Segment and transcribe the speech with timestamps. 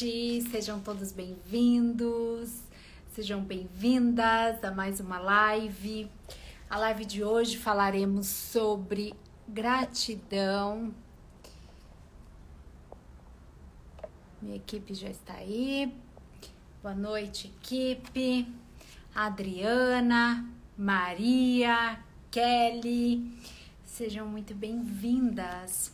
[0.00, 2.62] Noite, sejam todos bem-vindos,
[3.12, 6.10] sejam bem-vindas a mais uma live.
[6.70, 9.12] A live de hoje falaremos sobre
[9.46, 10.94] gratidão.
[14.40, 15.92] Minha equipe já está aí.
[16.82, 18.50] Boa noite, equipe.
[19.14, 20.48] Adriana,
[20.78, 23.38] Maria, Kelly,
[23.84, 25.92] sejam muito bem-vindas.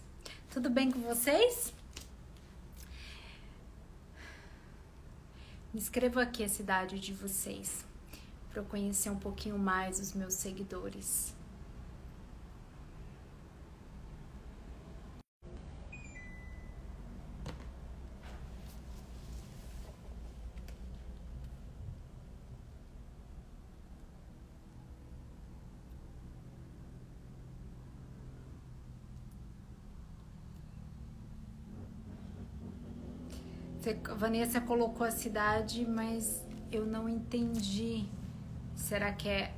[0.48, 1.75] Tudo bem com vocês?
[5.78, 7.84] Escreva aqui a cidade de vocês
[8.50, 11.35] para eu conhecer um pouquinho mais os meus seguidores.
[34.16, 38.08] Vanessa colocou a cidade, mas eu não entendi.
[38.74, 39.54] Será que é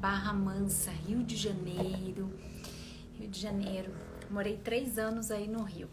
[0.00, 2.32] Barra Mansa, Rio de Janeiro?
[3.18, 3.92] Rio de Janeiro.
[4.30, 5.88] Morei três anos aí no Rio.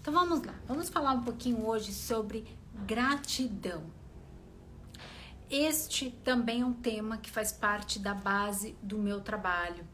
[0.00, 2.44] Então vamos lá, vamos falar um pouquinho hoje sobre
[2.86, 3.84] gratidão.
[5.50, 9.84] Este também é um tema que faz parte da base do meu trabalho.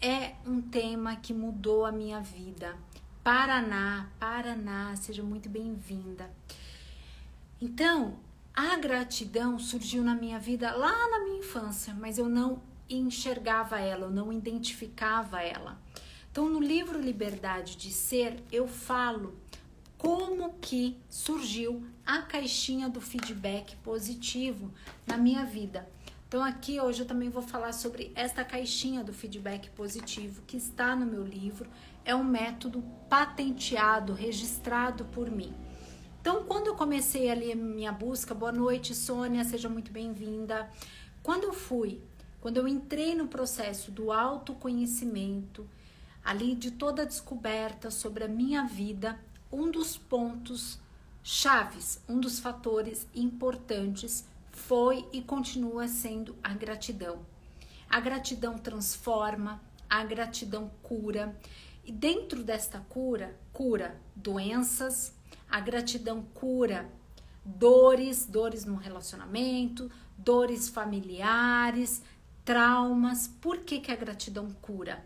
[0.00, 2.76] É um tema que mudou a minha vida.
[3.24, 6.30] Paraná, Paraná, seja muito bem-vinda.
[7.58, 8.18] Então,
[8.54, 14.04] a gratidão surgiu na minha vida lá na minha infância, mas eu não enxergava ela,
[14.04, 15.80] eu não identificava ela.
[16.30, 19.34] Então, no livro Liberdade de Ser, eu falo
[19.96, 24.70] como que surgiu a caixinha do feedback positivo
[25.06, 25.88] na minha vida.
[26.28, 30.94] Então, aqui hoje eu também vou falar sobre esta caixinha do feedback positivo que está
[30.94, 31.70] no meu livro
[32.04, 35.54] é um método patenteado, registrado por mim.
[36.20, 40.70] Então, quando eu comecei ali minha busca, boa noite, Sônia, seja muito bem-vinda.
[41.22, 42.00] Quando eu fui,
[42.40, 45.68] quando eu entrei no processo do autoconhecimento,
[46.24, 49.18] ali de toda a descoberta sobre a minha vida,
[49.52, 50.78] um dos pontos
[51.22, 57.24] chaves, um dos fatores importantes foi e continua sendo a gratidão.
[57.88, 61.36] A gratidão transforma, a gratidão cura.
[61.84, 65.14] E dentro desta cura, cura doenças,
[65.48, 66.90] a gratidão cura
[67.44, 72.02] dores, dores no relacionamento, dores familiares,
[72.44, 73.28] traumas.
[73.28, 75.04] Por que, que a gratidão cura?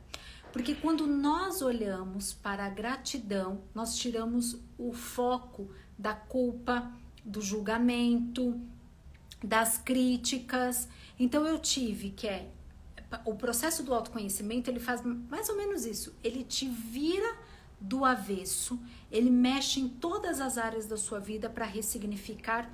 [0.53, 6.91] Porque quando nós olhamos para a gratidão, nós tiramos o foco da culpa,
[7.25, 8.59] do julgamento,
[9.43, 10.89] das críticas.
[11.19, 12.51] Então eu tive que é
[13.25, 16.15] o processo do autoconhecimento ele faz mais ou menos isso.
[16.23, 17.37] Ele te vira
[17.81, 18.79] do avesso,
[19.11, 22.71] ele mexe em todas as áreas da sua vida para ressignificar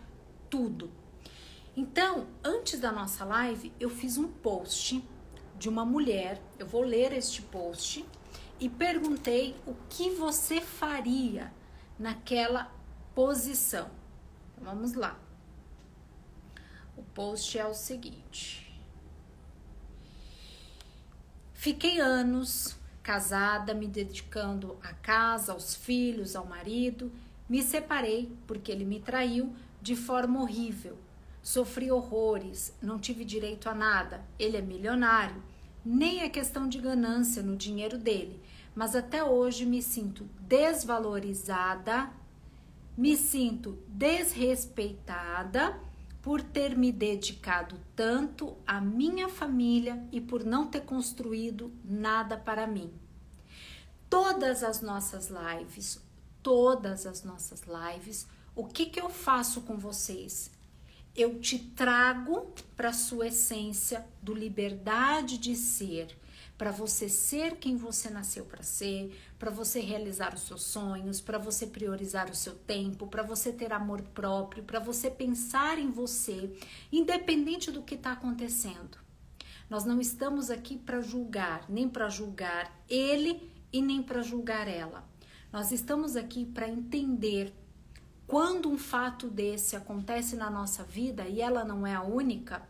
[0.48, 0.90] tudo.
[1.76, 5.04] Então, antes da nossa live, eu fiz um post
[5.58, 6.40] de uma mulher.
[6.58, 8.04] Eu vou ler este post
[8.60, 11.52] e perguntei o que você faria
[11.98, 12.72] naquela
[13.14, 13.90] posição.
[14.52, 15.18] Então, vamos lá.
[16.96, 18.63] O post é o seguinte.
[21.64, 27.10] Fiquei anos casada, me dedicando à casa, aos filhos, ao marido.
[27.48, 30.98] Me separei porque ele me traiu de forma horrível.
[31.42, 34.22] Sofri horrores, não tive direito a nada.
[34.38, 35.42] Ele é milionário.
[35.82, 38.42] Nem é questão de ganância no dinheiro dele,
[38.74, 42.10] mas até hoje me sinto desvalorizada,
[42.94, 45.80] me sinto desrespeitada
[46.24, 52.66] por ter me dedicado tanto à minha família e por não ter construído nada para
[52.66, 52.90] mim.
[54.08, 56.00] Todas as nossas lives,
[56.42, 58.26] todas as nossas lives,
[58.56, 60.50] o que, que eu faço com vocês?
[61.14, 66.16] Eu te trago para a sua essência do liberdade de ser,
[66.56, 71.36] para você ser quem você nasceu para ser, para você realizar os seus sonhos, para
[71.36, 76.56] você priorizar o seu tempo, para você ter amor próprio, para você pensar em você,
[76.92, 78.98] independente do que está acontecendo.
[79.68, 85.04] Nós não estamos aqui para julgar, nem para julgar ele e nem para julgar ela.
[85.52, 87.52] Nós estamos aqui para entender
[88.26, 92.62] quando um fato desse acontece na nossa vida e ela não é a única.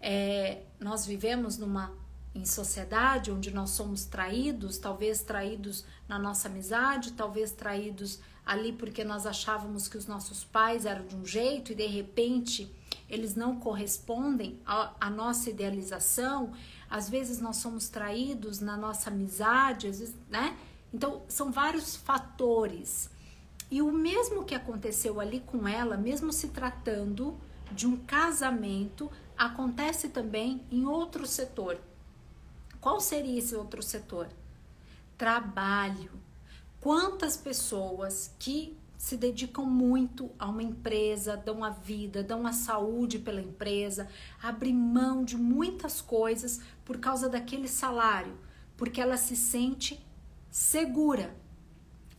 [0.00, 2.01] É, nós vivemos numa
[2.34, 9.04] em sociedade onde nós somos traídos, talvez traídos na nossa amizade, talvez traídos ali porque
[9.04, 12.72] nós achávamos que os nossos pais eram de um jeito e de repente
[13.08, 16.52] eles não correspondem à, nossa idealização.
[16.88, 20.56] Às vezes nós somos traídos na nossa amizade, às vezes, né?
[20.92, 23.10] Então são vários fatores.
[23.70, 27.36] E o mesmo que aconteceu ali com ela, mesmo se tratando
[27.70, 31.78] de um casamento, acontece também em outro setor.
[32.82, 34.28] Qual seria esse outro setor?
[35.16, 36.10] Trabalho.
[36.80, 43.20] Quantas pessoas que se dedicam muito a uma empresa, dão a vida, dão a saúde
[43.20, 44.08] pela empresa,
[44.42, 48.36] abrem mão de muitas coisas por causa daquele salário,
[48.76, 50.04] porque ela se sente
[50.50, 51.36] segura,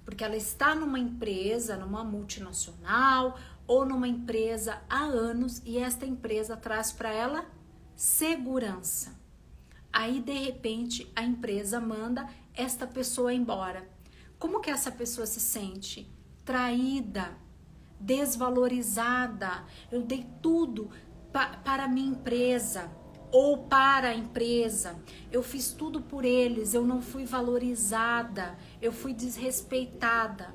[0.06, 3.38] porque ela está numa empresa, numa multinacional
[3.68, 7.46] ou numa empresa há anos e esta empresa traz para ela
[7.98, 9.23] segurança.
[9.94, 13.88] Aí de repente a empresa manda esta pessoa embora.
[14.40, 16.12] Como que essa pessoa se sente?
[16.44, 17.38] Traída,
[18.00, 19.64] desvalorizada.
[19.92, 20.90] Eu dei tudo
[21.32, 22.92] pa para a minha empresa
[23.32, 24.96] ou para a empresa.
[25.32, 30.54] Eu fiz tudo por eles, eu não fui valorizada, eu fui desrespeitada.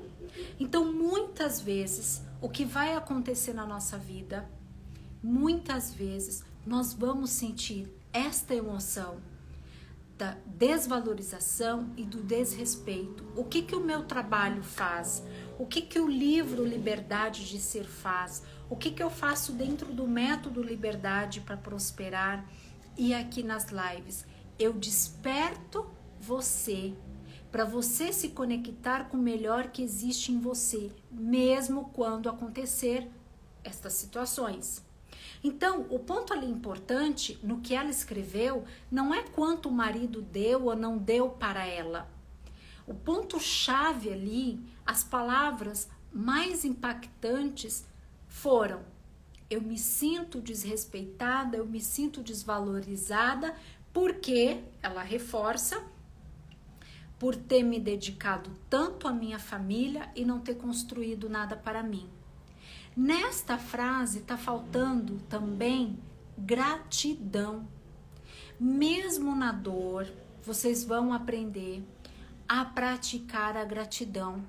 [0.59, 4.49] Então, muitas vezes, o que vai acontecer na nossa vida,
[5.23, 9.17] muitas vezes nós vamos sentir esta emoção
[10.19, 13.25] da desvalorização e do desrespeito.
[13.37, 15.23] O que que o meu trabalho faz?
[15.57, 18.43] O que que o livro Liberdade de Ser faz?
[18.69, 22.45] O que que eu faço dentro do método Liberdade para prosperar?
[22.97, 24.25] E aqui nas lives,
[24.59, 25.89] eu desperto
[26.19, 26.93] você
[27.49, 33.09] para você se conectar com o melhor que existe em você, mesmo quando acontecer
[33.63, 34.83] estas situações.
[35.43, 40.65] Então, o ponto ali importante no que ela escreveu não é quanto o marido deu
[40.65, 42.09] ou não deu para ela.
[42.85, 47.85] O ponto chave ali, as palavras mais impactantes
[48.27, 48.81] foram:
[49.49, 53.55] eu me sinto desrespeitada, eu me sinto desvalorizada,
[53.93, 55.81] porque ela reforça
[57.17, 62.09] por ter me dedicado tanto à minha família e não ter construído nada para mim.
[63.01, 65.97] Nesta frase está faltando também
[66.37, 67.65] gratidão.
[68.59, 70.05] Mesmo na dor,
[70.43, 71.81] vocês vão aprender
[72.45, 74.43] a praticar a gratidão.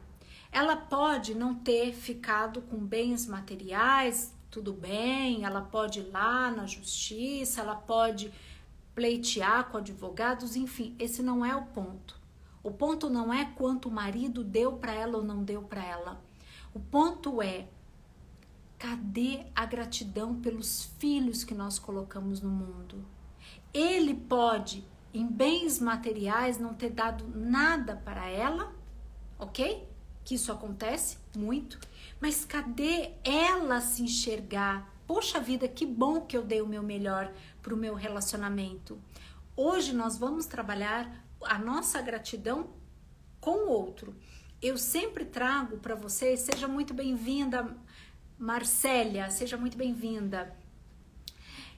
[0.50, 6.66] Ela pode não ter ficado com bens materiais, tudo bem, ela pode ir lá na
[6.66, 8.32] justiça, ela pode
[8.96, 12.18] pleitear com advogados, enfim, esse não é o ponto.
[12.64, 16.20] O ponto não é quanto o marido deu para ela ou não deu para ela.
[16.74, 17.68] O ponto é
[18.80, 23.04] cadê a gratidão pelos filhos que nós colocamos no mundo?
[23.74, 28.74] Ele pode, em bens materiais, não ter dado nada para ela,
[29.38, 29.86] ok?
[30.24, 31.78] Que isso acontece muito,
[32.18, 34.90] mas cadê ela se enxergar?
[35.06, 37.30] Poxa vida, que bom que eu dei o meu melhor
[37.60, 38.98] para o meu relacionamento.
[39.54, 42.70] Hoje nós vamos trabalhar a nossa gratidão
[43.42, 44.16] com o outro.
[44.62, 47.76] Eu sempre trago para vocês, seja muito bem-vinda,
[48.40, 50.56] Marcélia, seja muito bem-vinda.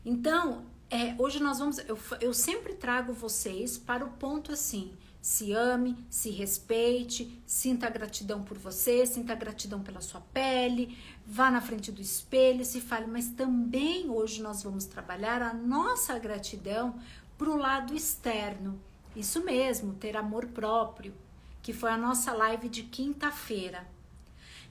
[0.04, 5.52] Então, é, hoje nós vamos, eu, eu sempre trago vocês para o ponto assim: se
[5.52, 11.90] ame, se respeite, sinta gratidão por você, sinta gratidão pela sua pele, vá na frente
[11.90, 16.94] do espelho, se fale, mas também hoje nós vamos trabalhar a nossa gratidão
[17.36, 18.80] para o lado externo.
[19.16, 21.12] Isso mesmo, ter amor próprio,
[21.60, 23.84] que foi a nossa live de quinta-feira.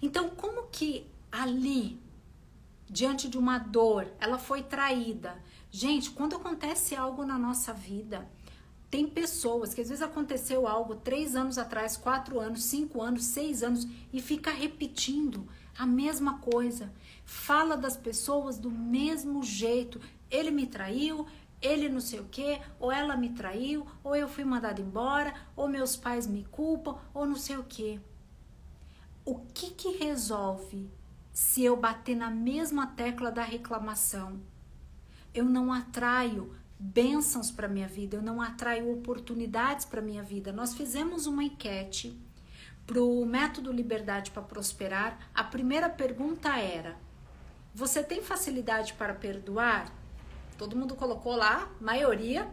[0.01, 1.99] Então, como que ali,
[2.89, 5.41] diante de uma dor, ela foi traída?
[5.71, 8.29] Gente, quando acontece algo na nossa vida,
[8.89, 13.63] tem pessoas que às vezes aconteceu algo três anos atrás, quatro anos, cinco anos, seis
[13.63, 15.47] anos e fica repetindo
[15.77, 16.91] a mesma coisa.
[17.23, 20.01] Fala das pessoas do mesmo jeito.
[20.29, 21.25] Ele me traiu,
[21.61, 25.69] ele não sei o que, ou ela me traiu, ou eu fui mandada embora, ou
[25.69, 27.97] meus pais me culpam, ou não sei o que.
[29.23, 30.91] O que que resolve
[31.31, 34.39] se eu bater na mesma tecla da reclamação?
[35.33, 40.51] Eu não atraio bênçãos para minha vida, eu não atraio oportunidades para minha vida.
[40.51, 42.19] Nós fizemos uma enquete
[42.85, 45.29] para o método Liberdade para Prosperar.
[45.33, 46.97] A primeira pergunta era:
[47.73, 49.93] Você tem facilidade para perdoar?
[50.57, 52.51] Todo mundo colocou lá, maioria.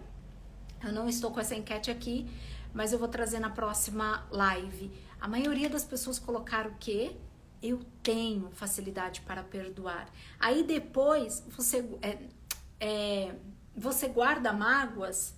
[0.85, 2.31] Eu não estou com essa enquete aqui,
[2.73, 4.93] mas eu vou trazer na próxima live.
[5.21, 7.17] A maioria das pessoas colocaram o quê?
[7.63, 10.09] Eu tenho facilidade para perdoar.
[10.39, 12.19] Aí depois você é,
[12.81, 13.35] é,
[13.77, 15.35] você guarda mágoas.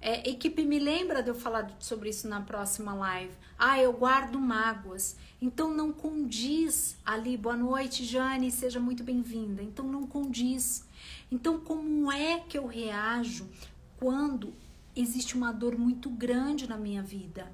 [0.00, 3.32] É, equipe, me lembra de eu falar sobre isso na próxima live.
[3.58, 5.16] Ah, eu guardo mágoas.
[5.40, 7.36] Então não condiz ali.
[7.36, 9.62] Boa noite, Jane, seja muito bem-vinda.
[9.62, 10.86] Então não condiz.
[11.30, 13.48] Então, como é que eu reajo
[13.96, 14.54] quando
[14.94, 17.50] existe uma dor muito grande na minha vida?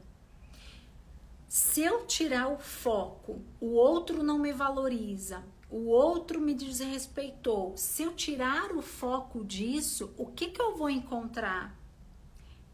[1.55, 7.77] Se eu tirar o foco, o outro não me valoriza, o outro me desrespeitou.
[7.77, 11.79] Se eu tirar o foco disso, o que, que eu vou encontrar?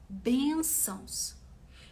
[0.09, 1.35] Bênçãos.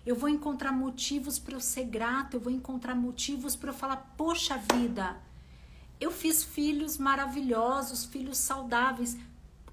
[0.07, 4.15] Eu vou encontrar motivos para eu ser grato, eu vou encontrar motivos para eu falar:
[4.17, 5.21] poxa vida,
[6.01, 9.19] eu fiz filhos maravilhosos, filhos saudáveis.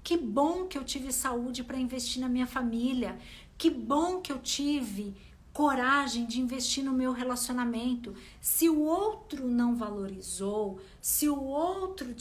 [0.02, 3.16] Que bom que eu tive saúde para investir na minha família.
[3.56, 5.16] Que bom que eu tive
[5.54, 8.12] coragem de investir no meu relacionamento.
[8.40, 12.12] Se o outro não valorizou, se o outro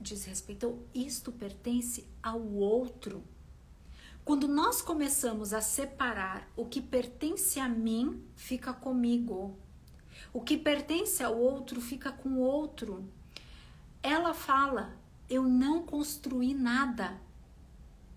[0.00, 3.22] desrespeitou, isto pertence ao outro.
[4.24, 9.58] Quando nós começamos a separar o que pertence a mim, fica comigo.
[10.32, 13.06] O que pertence ao outro fica com o outro.
[14.02, 14.96] Ela fala:
[15.28, 17.20] Eu não construí nada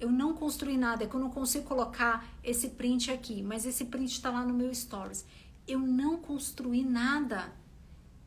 [0.04, 3.86] eu não construí nada, é que eu não consigo colocar esse print aqui, mas esse
[3.86, 5.26] print está lá no meu stories.
[5.66, 7.54] Eu não construí nada.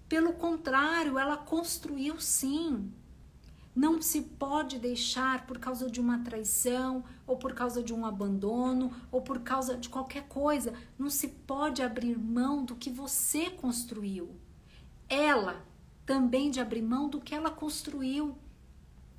[0.08, 2.90] Pelo contrário, ela construiu sim.
[3.74, 8.90] Não se pode deixar por causa de uma traição, ou por causa de um abandono,
[9.12, 10.72] ou por causa de qualquer coisa.
[10.98, 14.34] Não se pode abrir mão do que você construiu.
[15.10, 15.62] Ela
[16.06, 18.34] também de abrir mão do que ela construiu.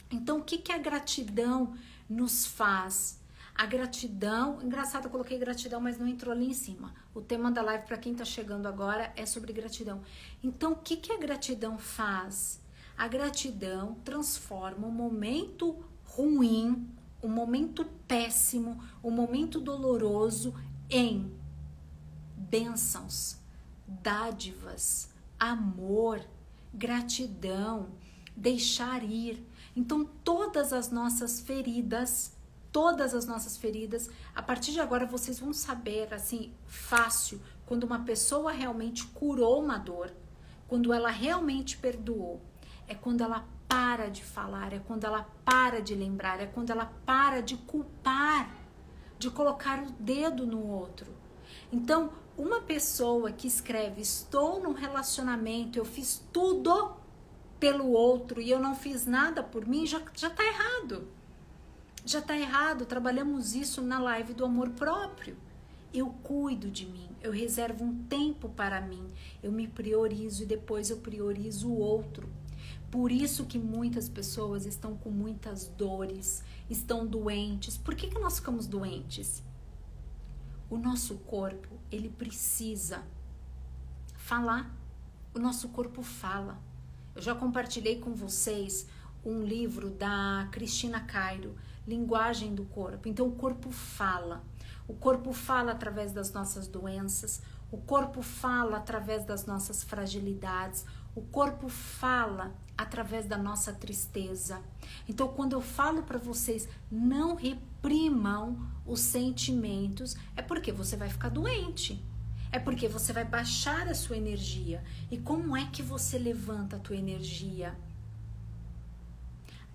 [0.09, 1.75] Então, o que, é gratidão?
[2.09, 3.19] Nos faz.
[3.55, 6.93] A gratidão, engraçado, eu coloquei gratidão, mas não entrou ali em cima.
[7.13, 10.01] O tema da live para quem está chegando agora é sobre gratidão.
[10.43, 12.61] Então, o que, que a gratidão faz?
[12.95, 16.87] A gratidão transforma um momento ruim,
[17.21, 20.53] um momento péssimo, um momento doloroso
[20.89, 21.31] em
[22.35, 23.37] bênçãos,
[23.87, 25.09] dádivas,
[25.39, 26.23] amor,
[26.73, 27.89] gratidão,
[28.35, 29.43] deixar ir.
[29.77, 32.35] Então, todas as nossas feridas,
[32.71, 37.99] todas as nossas feridas, a partir de agora vocês vão saber, assim, fácil, quando uma
[37.99, 40.11] pessoa realmente curou uma dor,
[40.67, 42.41] quando ela realmente perdoou,
[42.87, 46.91] é quando ela para de falar, é quando ela para de lembrar, é quando ela
[47.05, 48.49] para de culpar,
[49.19, 51.13] de colocar o dedo no outro.
[51.71, 56.96] Então, uma pessoa que escreve: Estou num relacionamento, eu fiz tudo
[57.59, 61.07] pelo outro e eu não fiz nada por mim, já, já tá errado.
[62.05, 62.85] Já tá errado.
[62.85, 65.35] Trabalhamos isso na live do amor próprio.
[65.93, 69.09] Eu cuido de mim, eu reservo um tempo para mim,
[69.41, 72.29] eu me priorizo e depois eu priorizo o outro.
[72.91, 77.77] Por isso que muitas pessoas estão com muitas dores, estão doentes.
[77.77, 79.43] Por que, que nós ficamos doentes?
[80.69, 83.03] O nosso corpo, ele precisa
[84.15, 84.73] falar.
[85.33, 86.61] O nosso corpo fala.
[87.17, 88.85] Eu já compartilhei com vocês
[89.25, 91.55] um livro da Cristina Cairo,
[91.87, 93.09] Linguagem do Corpo.
[93.09, 94.43] Então, o corpo fala.
[94.87, 101.23] O corpo fala através das nossas doenças, o corpo fala através das nossas fragilidades, o
[101.23, 104.61] corpo fala através da nossa tristeza.
[105.09, 111.29] Então, quando eu falo para vocês, não reprimam os sentimentos, é porque você vai ficar
[111.29, 111.99] doente.
[112.51, 114.83] É porque você vai baixar a sua energia.
[115.11, 117.75] E como é que você levanta a tua energia?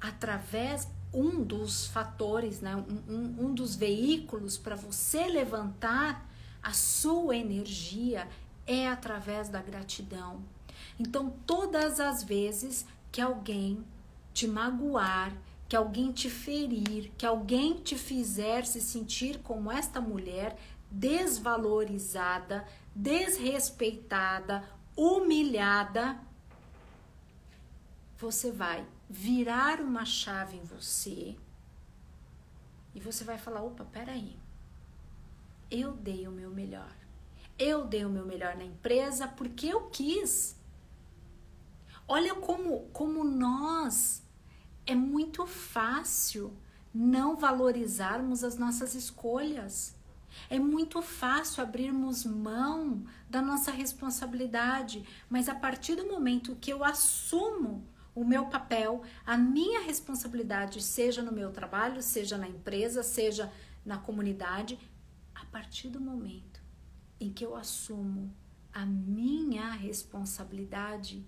[0.00, 6.28] Através um dos fatores, né, um, um, um dos veículos para você levantar
[6.62, 8.26] a sua energia
[8.66, 10.42] é através da gratidão.
[10.98, 13.84] Então, todas as vezes que alguém
[14.32, 15.36] te magoar,
[15.68, 20.56] que alguém te ferir, que alguém te fizer se sentir como esta mulher,
[20.92, 24.62] desvalorizada, desrespeitada,
[24.94, 26.20] humilhada,
[28.18, 31.36] você vai virar uma chave em você
[32.94, 34.38] e você vai falar: opa, peraí,
[35.70, 36.94] eu dei o meu melhor.
[37.58, 40.56] Eu dei o meu melhor na empresa porque eu quis.
[42.06, 44.22] Olha como, como nós
[44.86, 46.56] é muito fácil
[46.92, 49.94] não valorizarmos as nossas escolhas.
[50.48, 56.84] É muito fácil abrirmos mão da nossa responsabilidade, mas a partir do momento que eu
[56.84, 63.52] assumo o meu papel, a minha responsabilidade, seja no meu trabalho, seja na empresa, seja
[63.84, 64.78] na comunidade,
[65.34, 66.62] a partir do momento
[67.18, 68.34] em que eu assumo
[68.72, 71.24] a minha responsabilidade,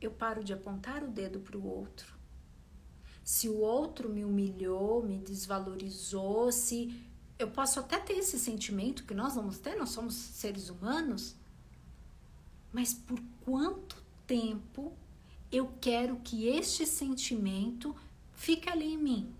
[0.00, 2.16] eu paro de apontar o dedo para o outro.
[3.22, 7.07] Se o outro me humilhou, me desvalorizou, se
[7.38, 11.36] eu posso até ter esse sentimento que nós vamos ter, nós somos seres humanos,
[12.72, 14.92] mas por quanto tempo
[15.50, 17.94] eu quero que este sentimento
[18.32, 19.34] fique ali em mim?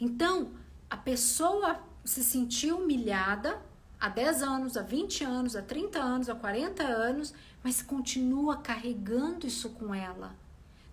[0.00, 0.52] Então,
[0.88, 3.60] a pessoa se sentiu humilhada,
[3.98, 9.46] há 10 anos, há 20 anos, há 30 anos, há 40 anos, mas continua carregando
[9.46, 10.36] isso com ela.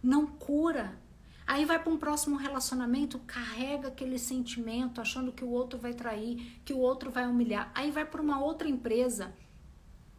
[0.01, 0.97] Não cura.
[1.51, 6.61] Aí vai para um próximo relacionamento, carrega aquele sentimento, achando que o outro vai trair,
[6.63, 7.69] que o outro vai humilhar.
[7.75, 9.33] Aí vai para uma outra empresa.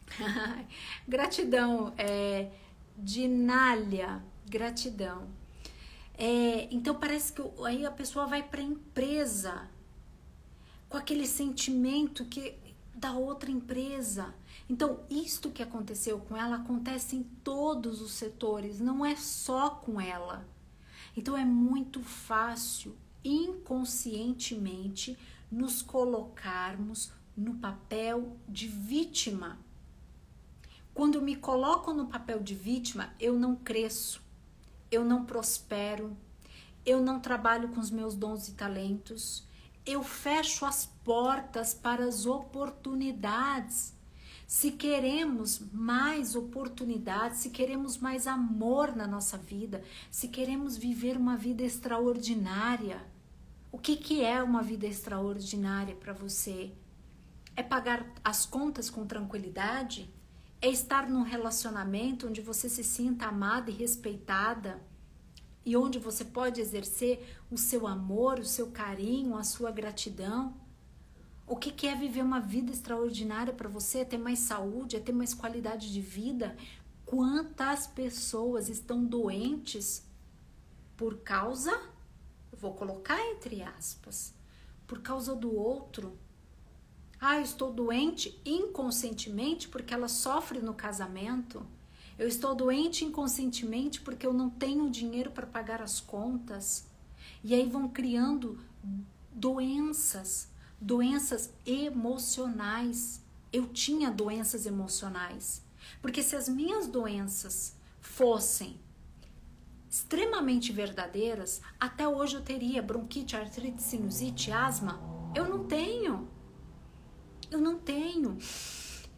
[1.08, 2.50] gratidão, é,
[2.98, 5.26] Dinália, gratidão.
[6.18, 9.70] É, então parece que aí a pessoa vai para a empresa
[10.86, 12.54] com aquele sentimento que
[12.94, 14.34] da outra empresa.
[14.68, 19.98] Então, isto que aconteceu com ela acontece em todos os setores, não é só com
[19.98, 20.51] ela.
[21.16, 25.18] Então, é muito fácil, inconscientemente,
[25.50, 29.58] nos colocarmos no papel de vítima.
[30.94, 34.22] Quando eu me coloco no papel de vítima, eu não cresço,
[34.90, 36.16] eu não prospero,
[36.84, 39.46] eu não trabalho com os meus dons e talentos,
[39.86, 43.94] eu fecho as portas para as oportunidades.
[44.52, 51.38] Se queremos mais oportunidades, se queremos mais amor na nossa vida, se queremos viver uma
[51.38, 53.02] vida extraordinária,
[53.72, 56.70] o que, que é uma vida extraordinária para você?
[57.56, 60.14] É pagar as contas com tranquilidade?
[60.60, 64.82] É estar num relacionamento onde você se sinta amada e respeitada?
[65.64, 70.54] e onde você pode exercer o seu amor, o seu carinho, a sua gratidão.
[71.52, 73.98] O que, é viver uma vida extraordinária para você?
[73.98, 76.56] É ter mais saúde, é ter mais qualidade de vida?
[77.04, 80.02] Quantas pessoas estão doentes
[80.96, 81.78] por causa,
[82.58, 84.32] vou colocar entre aspas,
[84.86, 86.16] por causa do outro?
[87.20, 91.66] Ah, eu estou doente inconscientemente porque ela sofre no casamento
[92.18, 96.86] eu estou doente inconscientemente porque eu não tenho dinheiro para pagar as contas.
[97.42, 98.60] E aí vão criando
[99.32, 100.51] doenças,
[100.82, 103.22] doenças emocionais.
[103.52, 105.62] Eu tinha doenças emocionais.
[106.00, 108.80] Porque se as minhas doenças fossem
[109.88, 115.00] extremamente verdadeiras, até hoje eu teria bronquite, artrite, sinusite, asma.
[115.34, 116.28] Eu não tenho.
[117.50, 118.36] Eu não tenho.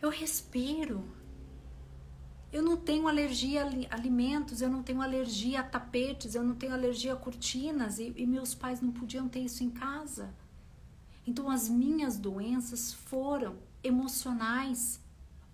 [0.03, 1.05] Eu respiro.
[2.53, 6.73] Eu não tenho alergia a alimentos, eu não tenho alergia a tapetes, eu não tenho
[6.73, 10.33] alergia a cortinas e, e meus pais não podiam ter isso em casa.
[11.27, 15.01] Então as minhas doenças foram emocionais.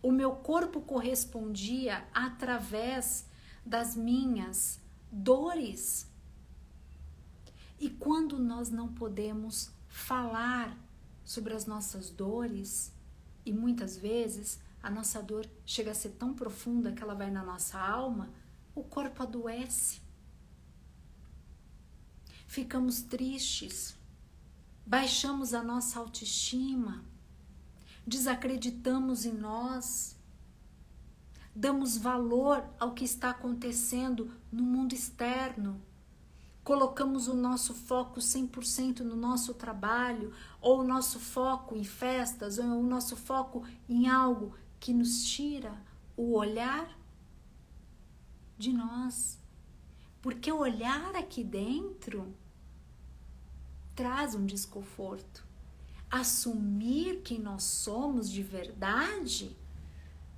[0.03, 3.27] O meu corpo correspondia através
[3.65, 4.81] das minhas
[5.13, 6.09] dores.
[7.79, 10.77] E quando nós não podemos falar
[11.25, 12.93] sobre as nossas dores,
[13.45, 17.43] e muitas vezes a nossa dor chega a ser tão profunda que ela vai na
[17.43, 18.31] nossa alma,
[18.75, 20.01] o corpo adoece.
[22.47, 23.95] Ficamos tristes,
[24.87, 27.05] baixamos a nossa autoestima,
[28.07, 30.17] desacreditamos em nós,
[31.55, 35.81] damos valor ao que está acontecendo no mundo externo,
[36.63, 42.65] colocamos o nosso foco 100% no nosso trabalho, ou o nosso foco em festas, ou
[42.65, 45.75] o nosso foco em algo que nos tira
[46.17, 46.99] o olhar
[48.57, 49.39] de nós.
[50.21, 52.35] Porque o olhar aqui dentro
[54.01, 55.47] traz um desconforto.
[56.11, 59.55] Assumir quem nós somos de verdade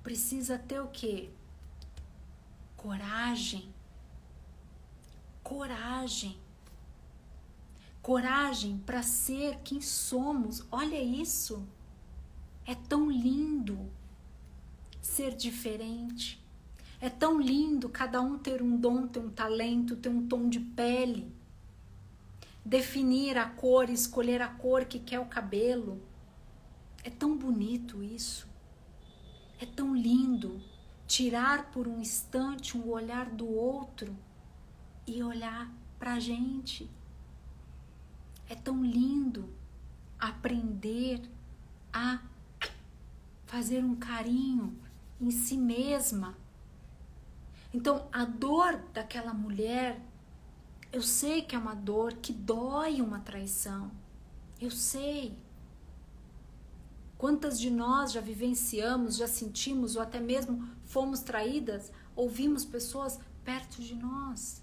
[0.03, 1.29] precisa ter o quê?
[2.75, 3.73] Coragem.
[5.41, 6.37] Coragem.
[8.01, 10.67] Coragem para ser quem somos.
[10.69, 11.65] Olha isso.
[12.65, 13.89] É tão lindo
[15.01, 16.45] ser diferente.
[16.99, 20.59] É tão lindo cada um ter um dom, ter um talento, ter um tom de
[20.59, 21.33] pele.
[22.65, 26.01] Definir a cor, escolher a cor que quer o cabelo.
[27.03, 28.47] É tão bonito isso.
[29.59, 30.61] É tão lindo
[31.05, 34.17] tirar por um instante um olhar do outro
[35.05, 36.89] e olhar para a gente.
[38.49, 39.49] É tão lindo
[40.19, 41.21] aprender
[41.91, 42.21] a
[43.45, 44.77] fazer um carinho
[45.19, 46.35] em si mesma.
[47.73, 49.99] Então, a dor daquela mulher,
[50.93, 53.91] eu sei que é uma dor que dói uma traição.
[54.61, 55.35] Eu sei.
[57.17, 63.81] Quantas de nós já vivenciamos, já sentimos ou até mesmo fomos traídas, ouvimos pessoas perto
[63.81, 64.61] de nós.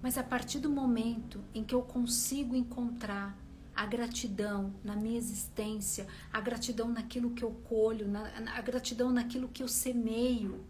[0.00, 3.36] Mas a partir do momento em que eu consigo encontrar
[3.74, 9.48] a gratidão na minha existência, a gratidão naquilo que eu colho, na, a gratidão naquilo
[9.48, 10.64] que eu semeio.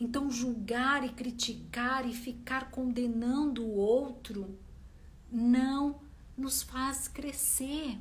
[0.00, 4.56] Então, julgar e criticar e ficar condenando o outro
[5.30, 6.00] não
[6.36, 7.98] nos faz crescer.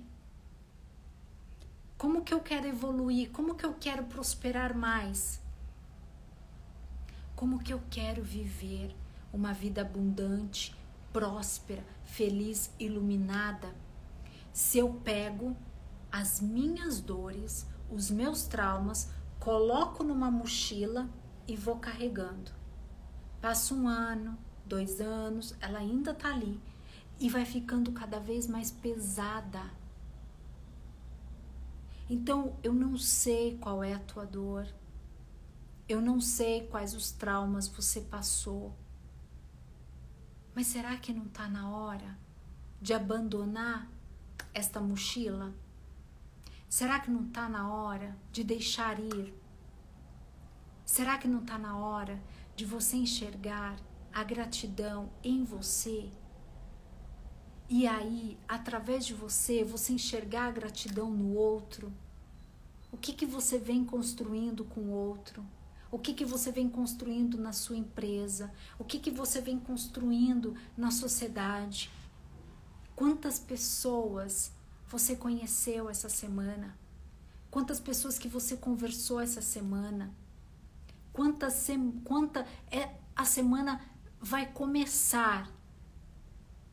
[1.98, 3.32] Como que eu quero evoluir?
[3.32, 5.42] Como que eu quero prosperar mais?
[7.36, 8.96] Como que eu quero viver
[9.34, 10.76] uma vida abundante,
[11.12, 13.74] próspera, feliz, iluminada?
[14.54, 15.58] Se eu pego
[16.12, 21.10] as minhas dores, os meus traumas, coloco numa mochila
[21.48, 22.52] e vou carregando.
[23.42, 26.60] Passa um ano, dois anos, ela ainda tá ali
[27.20, 29.62] e vai ficando cada vez mais pesada.
[32.10, 34.68] Então eu não sei qual é a tua dor,
[35.88, 38.76] eu não sei quais os traumas você passou,
[40.54, 42.18] mas será que não está na hora
[42.82, 43.90] de abandonar
[44.54, 45.54] esta mochila?
[46.70, 49.34] Será que não está na hora de deixar ir?
[50.88, 52.17] Será que não está na hora
[52.56, 53.76] de você enxergar
[54.12, 56.10] a gratidão em você?
[57.69, 61.91] E aí, através de você, você enxergar a gratidão no outro?
[62.89, 65.45] O que, que você vem construindo com o outro?
[65.91, 68.50] O que, que você vem construindo na sua empresa?
[68.80, 71.91] O que, que você vem construindo na sociedade?
[72.95, 74.54] Quantas pessoas
[74.88, 76.80] você conheceu essa semana?
[77.52, 80.15] Quantas pessoas que você conversou essa semana?
[81.17, 83.82] Quanta, sem, quanta é a semana
[84.21, 85.51] vai começar?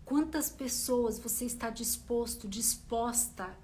[0.04, 3.56] Quantas pessoas você está disposto, disposta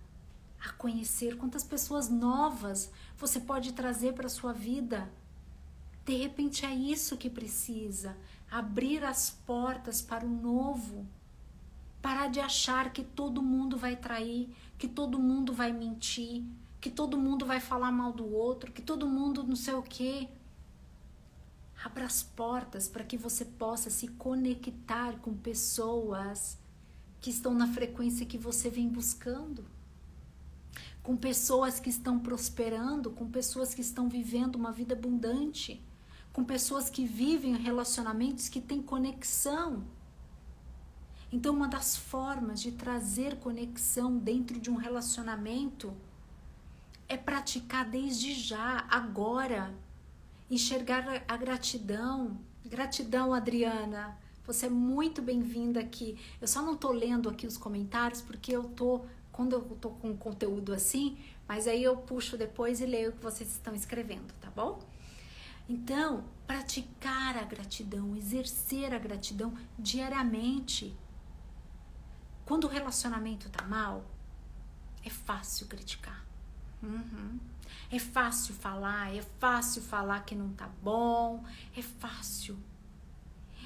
[0.58, 1.36] a conhecer?
[1.36, 5.12] Quantas pessoas novas você pode trazer para a sua vida?
[6.06, 8.16] De repente é isso que precisa,
[8.50, 11.06] abrir as portas para o novo.
[12.00, 16.42] Parar de achar que todo mundo vai trair, que todo mundo vai mentir,
[16.80, 20.26] que todo mundo vai falar mal do outro, que todo mundo não sei o quê.
[21.84, 26.58] Abra as portas para que você possa se conectar com pessoas
[27.20, 29.64] que estão na frequência que você vem buscando.
[31.02, 35.82] Com pessoas que estão prosperando, com pessoas que estão vivendo uma vida abundante,
[36.32, 39.86] com pessoas que vivem relacionamentos que têm conexão
[41.32, 45.94] então, uma das formas de trazer conexão dentro de um relacionamento
[47.08, 49.72] é praticar desde já, agora.
[50.50, 52.40] Enxergar a gratidão.
[52.64, 54.18] Gratidão, Adriana.
[54.44, 56.18] Você é muito bem-vinda aqui.
[56.40, 60.14] Eu só não tô lendo aqui os comentários porque eu tô quando eu tô com
[60.16, 64.50] conteúdo assim, mas aí eu puxo depois e leio o que vocês estão escrevendo, tá
[64.50, 64.80] bom?
[65.68, 70.94] Então, praticar a gratidão, exercer a gratidão diariamente.
[72.44, 74.04] Quando o relacionamento tá mal,
[75.04, 76.26] é fácil criticar.
[76.82, 77.38] Uhum.
[77.92, 81.42] É fácil falar, é fácil falar que não tá bom,
[81.76, 82.56] é fácil.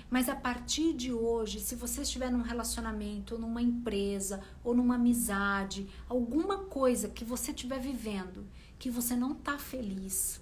[0.08, 4.94] Mas a partir de hoje, se você estiver num relacionamento, ou numa empresa, ou numa
[4.94, 8.46] amizade, alguma coisa que você estiver vivendo
[8.78, 10.40] que você não tá feliz,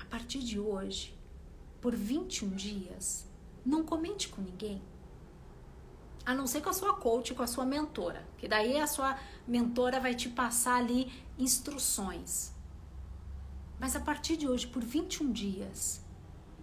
[0.00, 1.18] a partir de hoje,
[1.80, 3.26] por 21 dias,
[3.64, 4.82] não comente com ninguém.
[6.24, 8.24] A não ser com a sua coach, com a sua mentora.
[8.38, 12.52] Que daí a sua mentora vai te passar ali instruções.
[13.82, 16.00] Mas a partir de hoje, por 21 dias,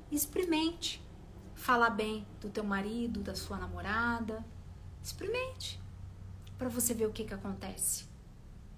[0.09, 1.03] experimente
[1.53, 4.41] falar bem do teu marido, da sua namorada.
[5.03, 5.81] Experimente
[6.57, 8.05] para você ver o que, que acontece.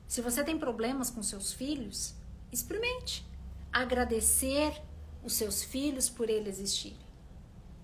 [0.08, 2.16] Se você tem problemas com seus filhos,
[2.52, 3.24] experimente
[3.72, 4.82] agradecer
[5.24, 6.98] os seus filhos por eles existirem.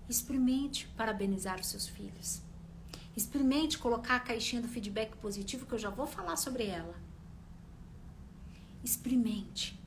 [0.08, 2.42] Experimente parabenizar os seus filhos.
[3.16, 6.96] Experimente colocar a caixinha do feedback positivo, que eu já vou falar sobre ela.
[8.82, 9.77] Experimente.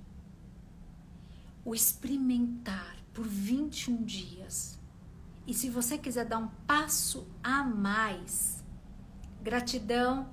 [1.63, 4.79] O experimentar por 21 dias.
[5.45, 8.63] E se você quiser dar um passo a mais,
[9.41, 10.29] gratidão,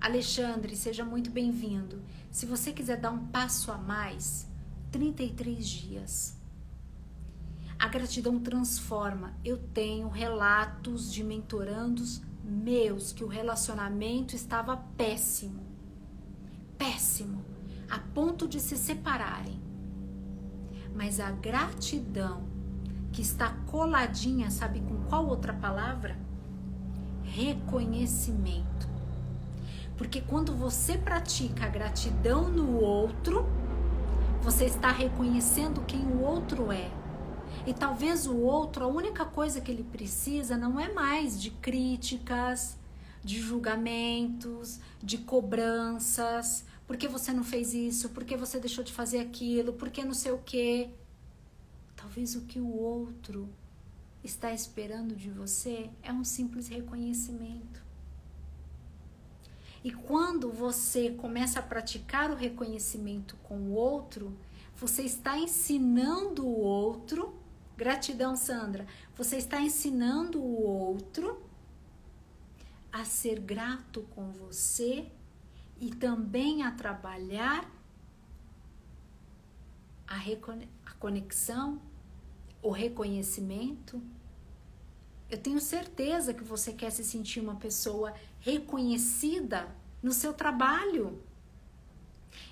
[0.00, 2.02] Alexandre, seja muito bem-vindo.
[2.30, 4.46] Se você quiser dar um passo a mais,
[4.92, 6.36] 33 dias.
[7.78, 9.34] A gratidão transforma.
[9.44, 15.66] Eu tenho relatos de mentorandos meus que o relacionamento estava péssimo.
[16.78, 17.44] Péssimo,
[17.90, 19.65] a ponto de se separarem.
[20.96, 22.42] Mas a gratidão
[23.12, 26.16] que está coladinha, sabe com qual outra palavra?
[27.22, 28.88] Reconhecimento.
[29.96, 33.46] Porque quando você pratica a gratidão no outro,
[34.42, 36.90] você está reconhecendo quem o outro é
[37.66, 42.78] e talvez o outro, a única coisa que ele precisa não é mais de críticas,
[43.24, 46.64] de julgamentos, de cobranças.
[46.86, 48.10] Por que você não fez isso?
[48.10, 49.72] Por que você deixou de fazer aquilo?
[49.72, 50.90] Por que não sei o quê?
[51.96, 53.48] Talvez o que o outro
[54.22, 57.84] está esperando de você é um simples reconhecimento.
[59.82, 64.36] E quando você começa a praticar o reconhecimento com o outro,
[64.76, 67.34] você está ensinando o outro.
[67.76, 68.86] Gratidão, Sandra.
[69.16, 71.42] Você está ensinando o outro
[72.92, 75.06] a ser grato com você
[75.80, 77.70] e também a trabalhar
[80.06, 80.16] a,
[80.86, 81.80] a conexão,
[82.62, 84.02] o reconhecimento.
[85.28, 89.68] Eu tenho certeza que você quer se sentir uma pessoa reconhecida
[90.02, 91.20] no seu trabalho.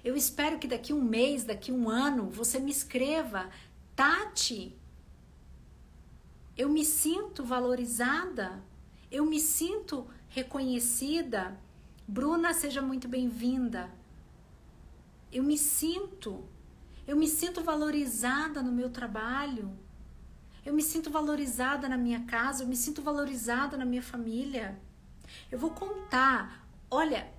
[0.03, 3.49] Eu espero que daqui um mês, daqui um ano, você me escreva,
[3.95, 4.77] Tati,
[6.57, 8.63] eu me sinto valorizada,
[9.11, 11.59] eu me sinto reconhecida.
[12.07, 13.91] Bruna, seja muito bem-vinda.
[15.33, 16.45] Eu me sinto,
[17.07, 19.75] eu me sinto valorizada no meu trabalho.
[20.67, 24.79] Eu me sinto valorizada na minha casa, eu me sinto valorizada na minha família.
[25.51, 26.67] Eu vou contar.
[26.91, 27.33] Olha,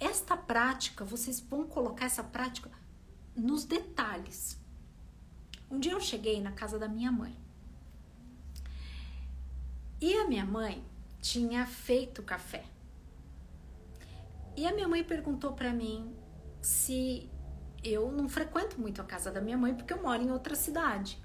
[0.00, 2.70] esta prática, vocês vão colocar essa prática
[3.36, 4.58] nos detalhes.
[5.70, 7.36] Um dia eu cheguei na casa da minha mãe.
[10.00, 10.82] E a minha mãe
[11.20, 12.64] tinha feito café.
[14.58, 16.12] E a minha mãe perguntou para mim
[16.60, 17.30] se
[17.84, 21.16] eu não frequento muito a casa da minha mãe porque eu moro em outra cidade.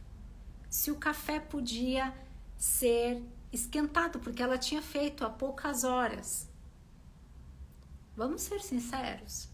[0.69, 2.13] Se o café podia
[2.56, 6.48] ser esquentado, porque ela tinha feito há poucas horas.
[8.15, 9.50] Vamos ser sinceros.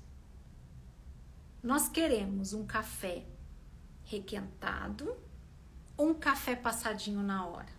[1.63, 3.25] Nós queremos um café
[4.03, 5.15] requentado
[5.95, 7.71] ou um café passadinho na hora?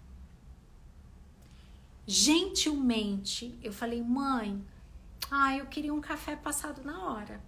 [2.07, 4.65] Gentilmente, eu falei, mãe,
[5.31, 7.40] ah, eu queria um café passado na hora.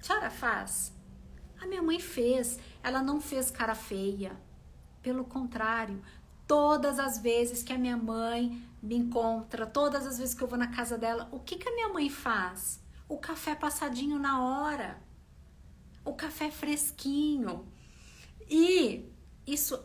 [0.00, 0.92] A senhora faz?
[1.60, 2.58] A minha mãe fez.
[2.82, 4.40] Ela não fez cara feia.
[5.02, 6.00] Pelo contrário,
[6.46, 10.58] todas as vezes que a minha mãe me encontra, todas as vezes que eu vou
[10.58, 12.82] na casa dela, o que, que a minha mãe faz?
[13.08, 15.02] O café passadinho na hora,
[16.04, 17.66] o café fresquinho.
[18.48, 19.12] E
[19.46, 19.82] isso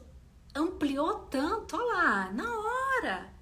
[0.53, 3.35] ampliou tanto, olha lá, na hora.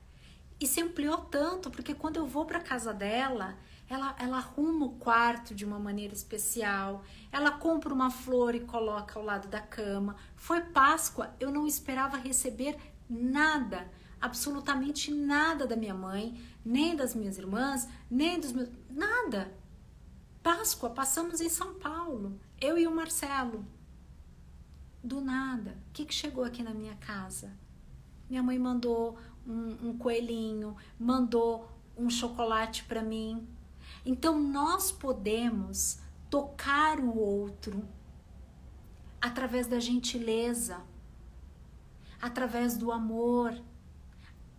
[0.64, 3.58] Se ampliou tanto, porque quando eu vou para casa dela,
[3.94, 9.20] ela, ela arruma o quarto de uma maneira especial, ela compra uma flor e coloca
[9.20, 10.16] ao lado da cama.
[10.36, 12.78] Foi Páscoa, eu não esperava receber
[13.10, 18.70] nada, absolutamente nada da minha mãe, nem das minhas irmãs, nem dos meus.
[18.90, 19.54] nada.
[20.42, 23.66] Páscoa, passamos em São Paulo, eu e o Marcelo.
[25.04, 27.52] Do nada, o que, que chegou aqui na minha casa?
[28.30, 33.48] Minha mãe mandou um, um coelhinho, mandou um chocolate para mim.
[34.06, 37.88] Então nós podemos tocar o outro
[39.22, 40.82] através da gentileza,
[42.22, 43.58] através do amor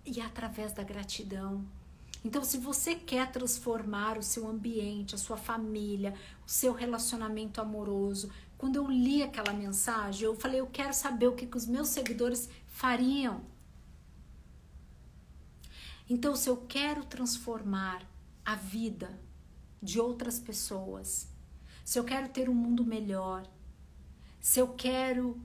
[0.06, 1.64] e através da gratidão.
[2.24, 6.14] Então, se você quer transformar o seu ambiente, a sua família,
[6.46, 11.34] o seu relacionamento amoroso, quando eu li aquela mensagem, eu falei: eu quero saber o
[11.34, 13.42] que, que os meus seguidores fariam.
[16.08, 18.02] Então, se eu quero transformar
[18.42, 19.18] a vida
[19.84, 21.28] de outras pessoas,
[21.84, 23.46] se eu quero ter um mundo melhor,
[24.40, 25.38] se eu quero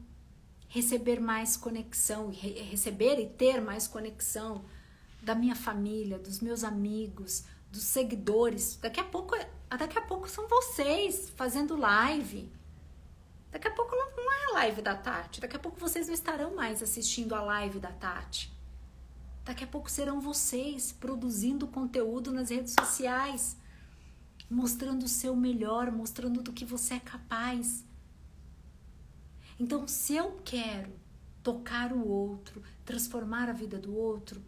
[0.69, 4.63] receber mais conexão, re receber e ter mais conexão
[5.21, 8.77] da minha família, dos meus amigos, dos seguidores.
[8.81, 9.35] Daqui a pouco,
[9.67, 12.49] daqui a pouco são vocês fazendo live.
[13.51, 15.41] Daqui a pouco não, não é a live da Tati.
[15.41, 18.53] Daqui a pouco vocês não estarão mais assistindo a live da Tati.
[19.43, 23.57] Daqui a pouco serão vocês produzindo conteúdo nas redes sociais,
[24.49, 27.85] mostrando o seu melhor, mostrando do que você é capaz.
[29.59, 30.91] Então, se eu quero
[31.43, 34.41] tocar o outro, transformar a vida do outro,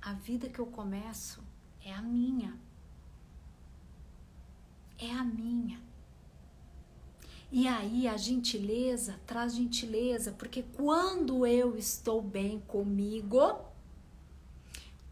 [0.00, 1.42] a vida que eu começo
[1.84, 2.58] é a minha.
[4.98, 5.80] É a minha.
[7.50, 13.38] E aí a gentileza traz gentileza, porque quando eu estou bem comigo,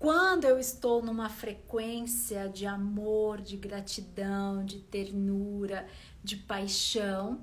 [0.02, 5.86] quando eu estou numa frequência de amor, de gratidão, de ternura,
[6.24, 7.40] de paixão,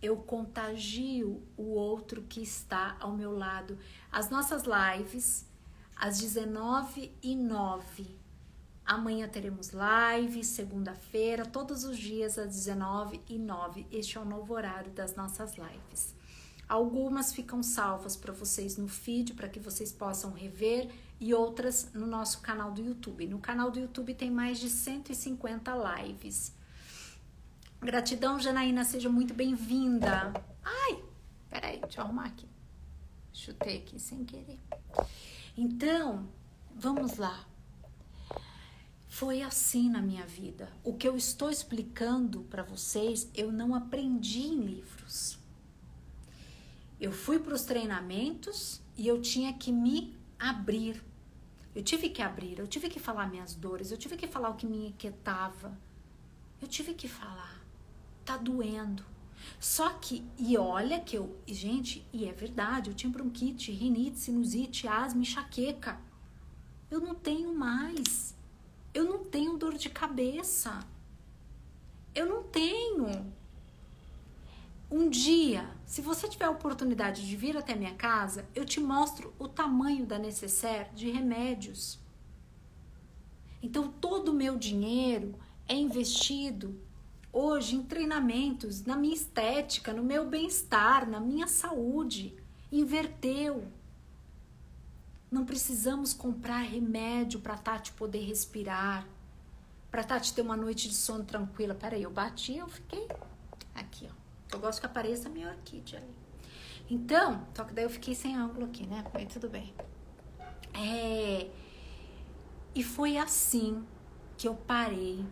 [0.00, 3.76] eu contagio o outro que está ao meu lado.
[4.12, 5.44] As nossas lives,
[5.96, 8.20] às 19 e 9
[8.86, 14.54] Amanhã teremos live, segunda-feira, todos os dias às 19 e 9 Este é o novo
[14.54, 16.19] horário das nossas lives.
[16.70, 22.06] Algumas ficam salvas para vocês no feed, para que vocês possam rever, e outras no
[22.06, 23.26] nosso canal do YouTube.
[23.26, 26.52] No canal do YouTube tem mais de 150 lives.
[27.80, 30.32] Gratidão, Janaína, seja muito bem-vinda.
[30.62, 31.02] Ai,
[31.48, 32.46] peraí, deixa eu arrumar aqui.
[33.32, 34.60] Chutei aqui sem querer.
[35.56, 36.28] Então,
[36.76, 37.48] vamos lá.
[39.08, 40.70] Foi assim na minha vida.
[40.84, 45.39] O que eu estou explicando para vocês, eu não aprendi em livros.
[47.00, 51.02] Eu fui para os treinamentos e eu tinha que me abrir.
[51.74, 54.54] Eu tive que abrir, eu tive que falar minhas dores, eu tive que falar o
[54.54, 55.78] que me inquietava.
[56.60, 57.64] Eu tive que falar.
[58.24, 59.02] Tá doendo.
[59.58, 64.86] Só que, e olha que eu, gente, e é verdade, eu tinha bronquite, rinite, sinusite,
[64.86, 65.98] asma, enxaqueca.
[66.90, 68.36] Eu não tenho mais.
[68.92, 70.80] Eu não tenho dor de cabeça.
[72.14, 73.32] Eu não tenho.
[74.90, 79.32] Um dia, se você tiver a oportunidade de vir até minha casa, eu te mostro
[79.38, 82.00] o tamanho da necessaire de remédios.
[83.62, 86.76] Então, todo o meu dinheiro é investido
[87.32, 92.34] hoje em treinamentos, na minha estética, no meu bem-estar, na minha saúde.
[92.72, 93.70] Inverteu.
[95.30, 99.06] Não precisamos comprar remédio para Tati poder respirar,
[99.88, 101.76] para Tati ter uma noite de sono tranquila.
[101.76, 103.06] Peraí, eu bati, eu fiquei
[103.72, 104.19] aqui, ó.
[104.52, 106.14] Eu gosto que apareça a minha orquídea ali.
[106.88, 109.04] Então, só que daí eu fiquei sem ângulo aqui, né?
[109.14, 109.72] Aí tudo bem.
[110.74, 111.48] É...
[112.74, 113.84] E foi assim
[114.36, 115.24] que eu parei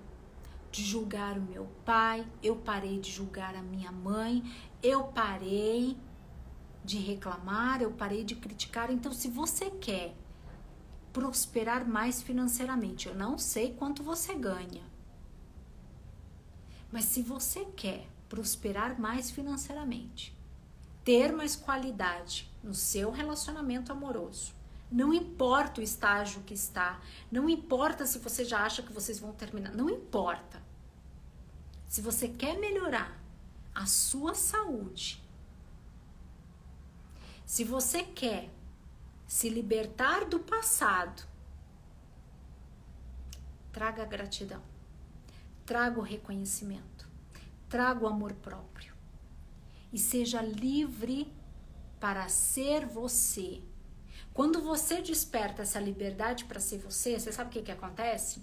[0.70, 4.42] de julgar o meu pai, eu parei de julgar a minha mãe,
[4.83, 5.96] eu parei
[6.85, 8.90] de reclamar, eu parei de criticar.
[8.90, 10.14] Então, se você quer
[11.12, 14.83] prosperar mais financeiramente, eu não sei quanto você ganha,
[16.92, 20.37] mas se você quer prosperar mais financeiramente,
[21.05, 24.55] ter mais qualidade no seu relacionamento amoroso,
[24.91, 29.33] não importa o estágio que está, não importa se você já acha que vocês vão
[29.33, 30.62] terminar, não importa.
[31.87, 33.19] Se você quer melhorar
[33.75, 35.23] a sua saúde,
[37.45, 38.51] se você quer
[39.27, 41.23] se libertar do passado,
[43.71, 44.62] traga gratidão,
[45.67, 46.97] traga o reconhecimento,
[47.68, 48.94] traga o amor próprio
[49.92, 51.33] e seja livre
[52.00, 53.62] para ser você.
[54.33, 58.42] Quando você desperta essa liberdade para ser você, você sabe o que, que acontece?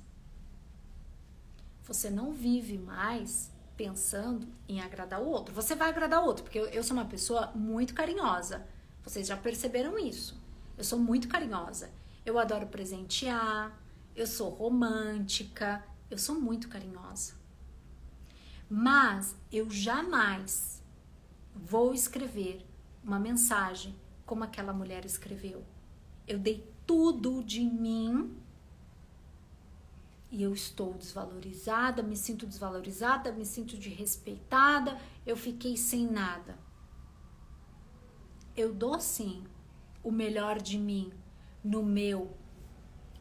[1.84, 5.54] Você não vive mais pensando em agradar o outro.
[5.54, 8.66] Você vai agradar o outro, porque eu, eu sou uma pessoa muito carinhosa.
[9.04, 10.42] Vocês já perceberam isso.
[10.78, 11.92] Eu sou muito carinhosa.
[12.26, 13.80] Eu adoro presentear,
[14.16, 17.34] eu sou romântica, eu sou muito carinhosa.
[18.70, 20.84] Mas eu jamais
[21.54, 22.66] vou escrever
[23.04, 25.64] uma mensagem como aquela mulher escreveu.
[26.28, 28.36] Eu dei tudo de mim
[30.32, 36.58] e eu estou desvalorizada, me sinto desvalorizada, me sinto desrespeitada, eu fiquei sem nada.
[38.56, 39.44] Eu dou sim
[40.04, 41.14] o melhor de mim
[41.64, 42.36] no meu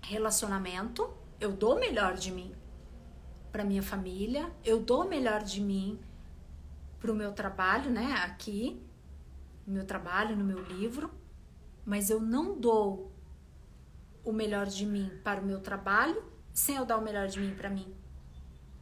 [0.00, 2.54] relacionamento, eu dou o melhor de mim
[3.54, 5.96] para minha família, eu dou o melhor de mim
[6.98, 8.12] para o meu trabalho, né?
[8.24, 8.82] Aqui,
[9.64, 11.08] no meu trabalho, no meu livro,
[11.84, 13.12] mas eu não dou
[14.24, 16.20] o melhor de mim para o meu trabalho
[16.52, 17.94] sem eu dar o melhor de mim para mim.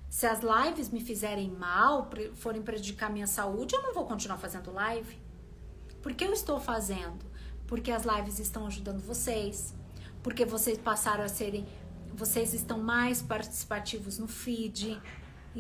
[0.09, 4.73] Se as lives me fizerem mal, forem prejudicar minha saúde, eu não vou continuar fazendo
[4.73, 5.21] live.
[6.01, 7.27] Por que eu estou fazendo?
[7.67, 9.75] Porque as lives estão ajudando vocês,
[10.23, 11.67] porque vocês passaram a serem,
[12.15, 15.01] vocês estão mais participativos no feed,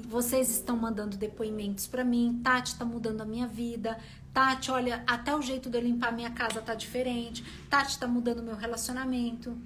[0.06, 3.98] vocês estão mandando depoimentos para mim, Tati tá mudando a minha vida,
[4.32, 8.40] Tati, olha, até o jeito de eu limpar minha casa tá diferente, Tati tá mudando
[8.40, 9.56] o meu relacionamento.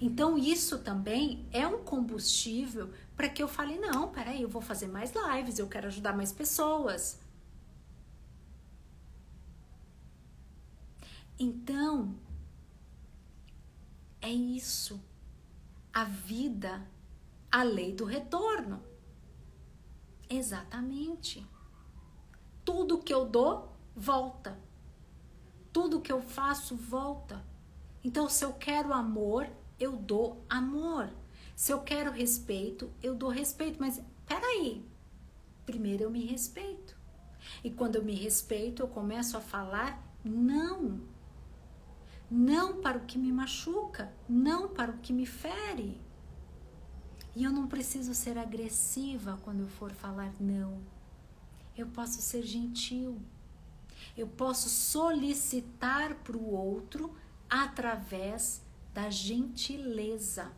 [0.00, 4.88] Então, isso também é um combustível para que eu fale: não, peraí, eu vou fazer
[4.88, 7.18] mais lives, eu quero ajudar mais pessoas.
[11.38, 12.14] Então,
[14.20, 15.00] é isso.
[15.96, 16.86] A vida,
[17.50, 18.82] a lei do retorno.
[20.28, 21.42] Exatamente.
[22.62, 24.60] Tudo que eu dou, volta.
[25.72, 27.42] Tudo que eu faço, volta.
[28.04, 29.48] Então, se eu quero amor,
[29.80, 31.08] eu dou amor.
[31.54, 33.78] Se eu quero respeito, eu dou respeito.
[33.80, 34.86] Mas peraí,
[35.64, 36.94] primeiro eu me respeito.
[37.64, 41.15] E quando eu me respeito, eu começo a falar não.
[42.30, 46.00] Não para o que me machuca, não para o que me fere.
[47.34, 50.80] E eu não preciso ser agressiva quando eu for falar não.
[51.76, 53.20] Eu posso ser gentil.
[54.16, 57.14] Eu posso solicitar para o outro
[57.48, 58.62] através
[58.92, 60.50] da gentileza.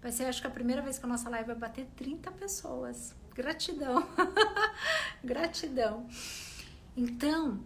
[0.00, 3.14] Vai ser, acho que a primeira vez que a nossa live vai bater 30 pessoas.
[3.34, 4.06] Gratidão.
[5.22, 6.06] Gratidão.
[6.96, 7.64] Então,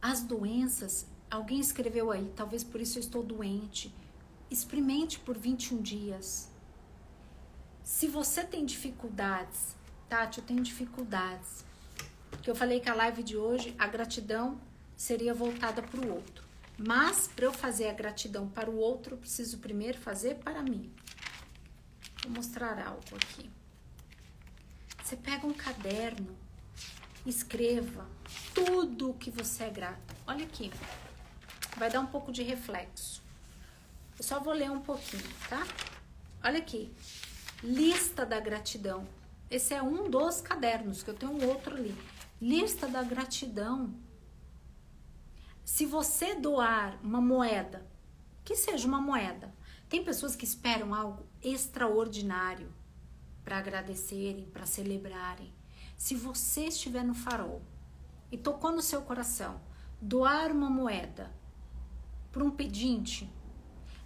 [0.00, 3.92] as doenças, Alguém escreveu aí, talvez por isso eu estou doente.
[4.50, 6.48] Experimente por 21 dias.
[7.82, 9.74] Se você tem dificuldades,
[10.08, 11.64] Tati, eu tenho dificuldades.
[12.42, 14.60] Que eu falei que a live de hoje, a gratidão
[14.96, 16.44] seria voltada para o outro.
[16.78, 20.92] Mas para eu fazer a gratidão para o outro, eu preciso primeiro fazer para mim.
[22.22, 23.50] Vou mostrar algo aqui.
[25.02, 26.36] Você pega um caderno,
[27.24, 28.15] escreva
[28.54, 30.14] tudo que você é grato.
[30.26, 30.72] Olha aqui.
[31.76, 33.22] Vai dar um pouco de reflexo.
[34.18, 35.66] Eu só vou ler um pouquinho, tá?
[36.42, 36.92] Olha aqui.
[37.62, 39.06] Lista da gratidão.
[39.50, 41.94] Esse é um dos cadernos, que eu tenho um outro ali.
[42.40, 43.94] Lista da gratidão
[45.66, 47.84] se você doar uma moeda,
[48.44, 49.52] que seja uma moeda,
[49.88, 52.72] tem pessoas que esperam algo extraordinário
[53.44, 55.52] para agradecerem, para celebrarem.
[55.98, 57.60] Se você estiver no farol
[58.30, 59.60] e tocou no seu coração,
[60.00, 61.30] doar uma moeda
[62.32, 63.32] para um pedinte,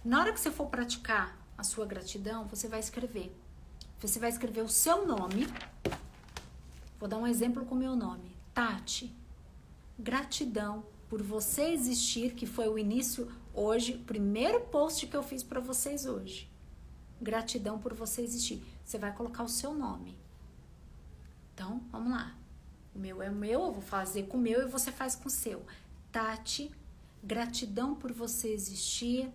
[0.03, 3.35] na hora que você for praticar a sua gratidão, você vai escrever.
[3.99, 5.45] Você vai escrever o seu nome.
[6.99, 8.35] Vou dar um exemplo com o meu nome.
[8.51, 9.15] Tati.
[9.99, 15.43] Gratidão por você existir, que foi o início hoje, o primeiro post que eu fiz
[15.43, 16.49] para vocês hoje.
[17.21, 18.63] Gratidão por você existir.
[18.83, 20.17] Você vai colocar o seu nome.
[21.53, 22.40] Então, vamos lá.
[22.93, 25.27] O meu é o meu, eu vou fazer com o meu e você faz com
[25.27, 25.65] o seu.
[26.11, 26.71] Tati,
[27.23, 29.31] gratidão por você existir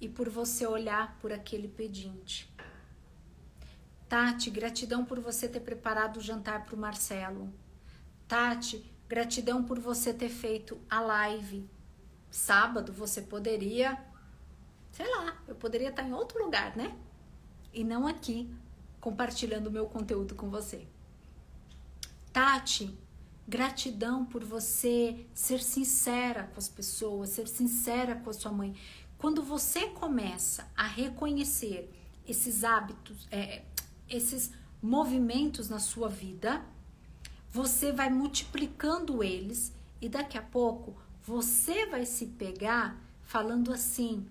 [0.00, 2.52] e por você olhar por aquele pedinte.
[4.08, 7.52] Tati, gratidão por você ter preparado o jantar para o Marcelo.
[8.26, 11.68] Tati, Gratidão por você ter feito a live.
[12.30, 14.02] Sábado você poderia,
[14.90, 16.96] sei lá, eu poderia estar em outro lugar, né?
[17.72, 18.52] E não aqui
[19.00, 20.86] compartilhando o meu conteúdo com você.
[22.34, 22.92] Tati,
[23.46, 28.74] gratidão por você ser sincera com as pessoas, ser sincera com a sua mãe.
[29.16, 31.88] Quando você começa a reconhecer
[32.26, 33.62] esses hábitos, é,
[34.08, 34.50] esses
[34.82, 36.60] movimentos na sua vida,
[37.52, 44.26] você vai multiplicando eles e daqui a pouco você vai se pegar falando assim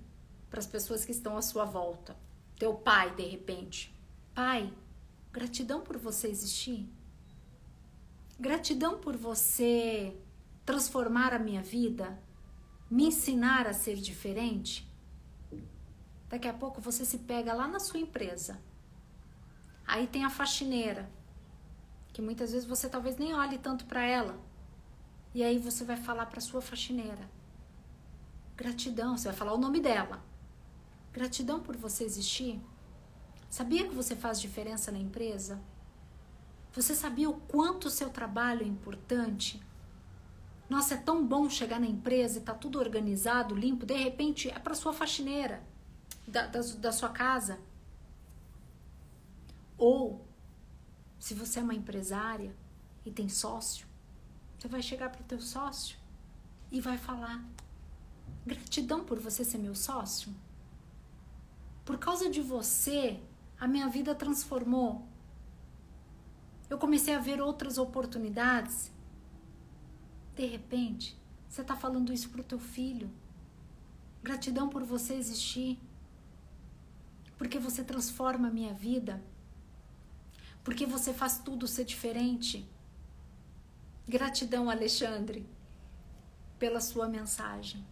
[0.49, 2.17] para as pessoas que estão à sua volta.
[2.59, 3.95] Teu pai, de repente.
[4.35, 4.73] Pai,
[5.31, 6.85] gratidão por você existir.
[8.39, 10.17] Gratidão por você
[10.65, 12.19] transformar a minha vida,
[12.89, 14.91] me ensinar a ser diferente.
[16.29, 18.59] Daqui a pouco você se pega lá na sua empresa.
[19.85, 21.11] Aí tem a faxineira
[22.11, 24.39] que muitas vezes você talvez nem olhe tanto para ela.
[25.33, 27.29] E aí você vai falar para sua faxineira.
[28.55, 30.23] Gratidão, você vai falar o nome dela.
[31.11, 32.61] Gratidão por você existir.
[33.49, 35.61] Sabia que você faz diferença na empresa?
[36.73, 39.61] Você sabia o quanto o seu trabalho é importante?
[40.67, 44.57] Nossa, é tão bom chegar na empresa e tá tudo organizado, limpo, de repente é
[44.57, 45.63] para sua faxineira
[46.27, 47.59] da, da, da sua casa.
[49.77, 50.25] Ou
[51.19, 52.55] se você é uma empresária
[53.05, 53.85] e tem sócio,
[54.57, 55.97] você vai chegar para o teu sócio
[56.71, 57.43] e vai falar:
[58.45, 60.33] gratidão por você ser meu sócio.
[61.85, 63.19] Por causa de você,
[63.59, 65.07] a minha vida transformou.
[66.73, 68.91] Eu comecei a ver outras oportunidades.
[70.35, 71.17] De repente,
[71.47, 73.09] você está falando isso para o teu filho.
[74.23, 75.79] Gratidão por você existir.
[77.37, 79.23] Porque você transforma a minha vida
[80.63, 82.67] porque você faz tudo ser diferente.
[84.07, 85.45] Gratidão, Alexandre,
[86.57, 87.85] pela sua mensagem.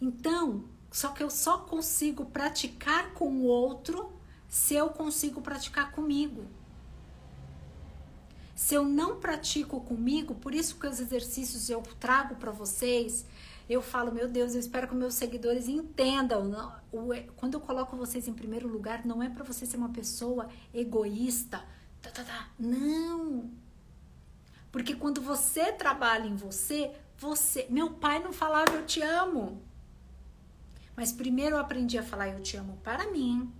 [0.00, 4.12] Então, só que eu só consigo praticar com o outro
[4.48, 6.46] se eu consigo praticar comigo.
[8.58, 13.24] Se eu não pratico comigo, por isso que os exercícios eu trago para vocês,
[13.70, 16.74] eu falo, meu Deus, eu espero que meus seguidores entendam.
[17.36, 21.62] Quando eu coloco vocês em primeiro lugar, não é para você ser uma pessoa egoísta.
[22.02, 22.48] Tá, tá, tá.
[22.58, 23.48] Não.
[24.72, 27.64] Porque quando você trabalha em você, você.
[27.70, 29.62] Meu pai não falava eu te amo.
[30.96, 33.52] Mas primeiro eu aprendi a falar eu te amo para mim.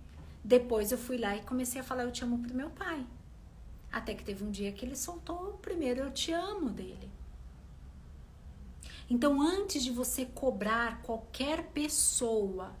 [0.43, 3.07] Depois eu fui lá e comecei a falar eu te amo para meu pai.
[3.91, 7.11] Até que teve um dia que ele soltou o primeiro eu te amo dele.
[9.09, 12.75] Então, antes de você cobrar qualquer pessoa,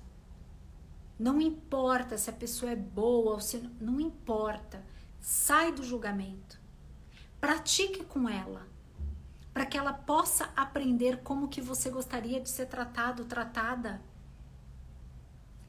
[1.17, 4.85] não importa se a pessoa é boa ou se não importa,
[5.19, 6.59] sai do julgamento.
[7.41, 8.67] Pratique com ela,
[9.51, 14.01] para que ela possa aprender como que você gostaria de ser tratado, tratada.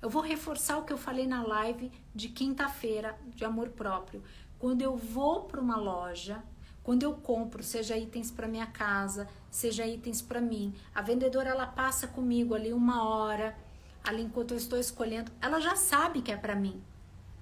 [0.02, 4.22] Eu vou reforçar o que eu falei na live de quinta-feira de amor próprio.
[4.60, 6.40] Quando eu vou para uma loja,
[6.82, 11.66] Quando eu compro, seja itens para minha casa, seja itens para mim, a vendedora ela
[11.66, 13.56] passa comigo ali uma hora,
[14.02, 16.82] ali enquanto eu estou escolhendo, ela já sabe que é para mim.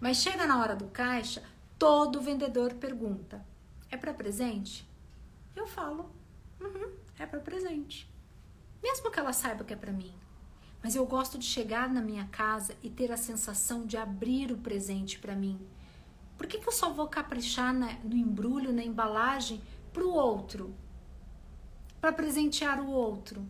[0.00, 1.42] Mas chega na hora do caixa,
[1.78, 3.44] todo vendedor pergunta:
[3.90, 4.86] "É para presente?"
[5.54, 6.10] Eu falo:
[6.60, 8.12] "Uhum, é para presente."
[8.82, 10.14] Mesmo que ela saiba que é para mim.
[10.82, 14.58] Mas eu gosto de chegar na minha casa e ter a sensação de abrir o
[14.58, 15.58] presente para mim.
[16.38, 19.60] Por que, que eu só vou caprichar na, no embrulho, na embalagem,
[19.92, 20.72] para o outro?
[22.00, 23.44] Para presentear o outro?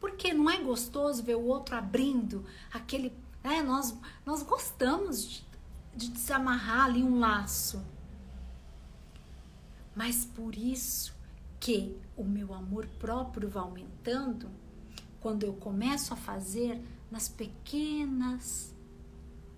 [0.00, 3.12] Porque não é gostoso ver o outro abrindo aquele.
[3.44, 5.46] Né, nós, nós gostamos de,
[5.94, 7.84] de desamarrar ali um laço.
[9.94, 11.14] Mas por isso
[11.60, 14.48] que o meu amor próprio vai aumentando
[15.20, 18.71] quando eu começo a fazer nas pequenas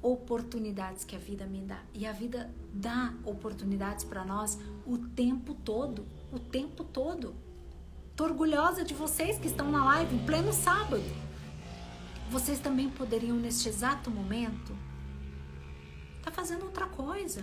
[0.04, 1.82] oportunidades que a vida me dá.
[1.94, 7.34] E a vida dá oportunidades para nós o tempo todo, o tempo todo.
[8.14, 11.02] Tô orgulhosa de vocês que estão na live em pleno sábado.
[12.30, 14.76] Vocês também poderiam neste exato momento
[16.18, 17.42] estar tá fazendo outra coisa.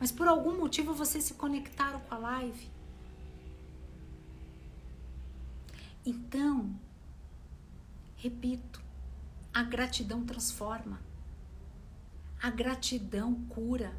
[0.00, 2.70] Mas por algum motivo vocês se conectaram com a live.
[6.06, 6.74] Então,
[8.16, 8.80] repito,
[9.52, 11.11] a gratidão transforma.
[12.42, 13.96] A gratidão cura.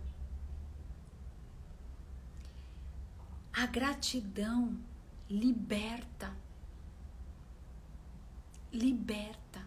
[3.54, 4.78] A gratidão
[5.30, 6.36] liberta.
[8.70, 9.66] Liberta.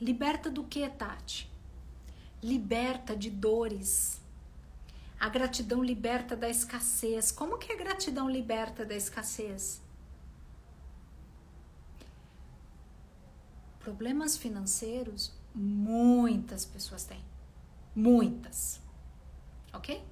[0.00, 1.48] Liberta do que, Tati?
[2.42, 4.20] Liberta de dores.
[5.20, 7.30] A gratidão liberta da escassez.
[7.30, 9.80] Como que a gratidão liberta da escassez?
[13.78, 17.35] Problemas financeiros, muitas pessoas têm.
[17.96, 18.82] Muitas.
[19.72, 20.04] Ok?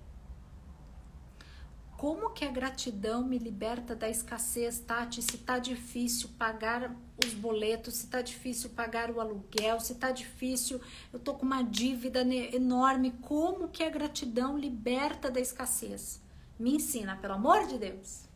[1.99, 5.23] Como que a gratidão me liberta da escassez, Tati?
[5.23, 10.81] Se tá difícil pagar os boletos, se tá difícil pagar o aluguel, se tá difícil,
[11.13, 12.21] eu tô com uma dívida
[12.55, 16.23] enorme, como que a gratidão liberta da escassez?
[16.59, 18.29] Me ensina, pelo amor de Deus.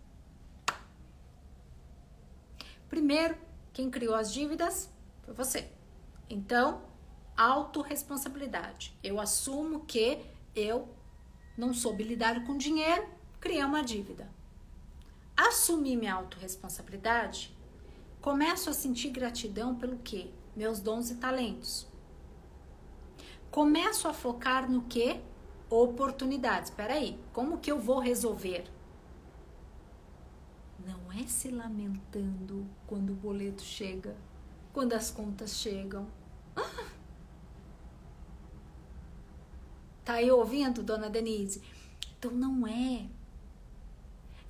[2.88, 3.36] Primeiro,
[3.72, 4.90] quem criou as dívidas?
[5.22, 5.70] Foi você.
[6.30, 6.87] Então,
[7.38, 8.94] autorresponsabilidade.
[9.02, 10.18] Eu assumo que
[10.54, 10.88] eu
[11.56, 13.08] não soube lidar com dinheiro,
[13.40, 14.28] criei uma dívida.
[15.36, 17.56] Assumir minha autorresponsabilidade,
[18.20, 20.30] começo a sentir gratidão pelo quê?
[20.54, 21.86] Meus dons e talentos.
[23.50, 25.20] Começo a focar no que?
[25.70, 26.70] Oportunidades.
[26.70, 28.64] Espera aí, como que eu vou resolver?
[30.84, 34.16] Não é se lamentando quando o boleto chega
[34.78, 36.06] quando as contas chegam.
[36.54, 36.87] Ah!
[40.08, 41.62] Tá aí ouvindo, dona Denise?
[42.18, 43.06] Então não é.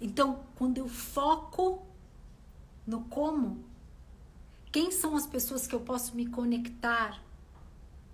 [0.01, 1.85] Então, quando eu foco
[2.87, 3.65] no como,
[4.71, 7.21] quem são as pessoas que eu posso me conectar?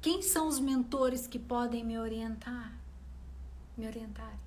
[0.00, 2.78] Quem são os mentores que podem me orientar?
[3.76, 4.38] Me orientar.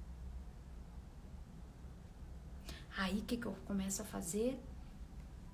[2.97, 4.59] Aí o que, que eu começo a fazer?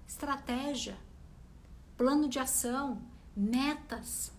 [0.08, 0.98] Estratégia
[1.98, 3.02] plano de ação,
[3.36, 4.32] metas.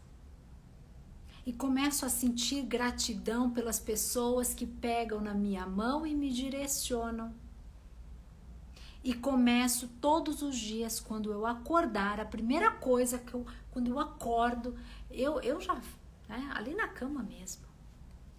[1.46, 7.34] E começo a sentir gratidão pelas pessoas que pegam na minha mão e me direcionam.
[9.02, 13.98] E começo todos os dias, quando eu acordar, a primeira coisa que eu, quando eu
[13.98, 14.74] acordo,
[15.10, 15.74] eu, eu já,
[16.26, 17.66] né, ali na cama mesmo,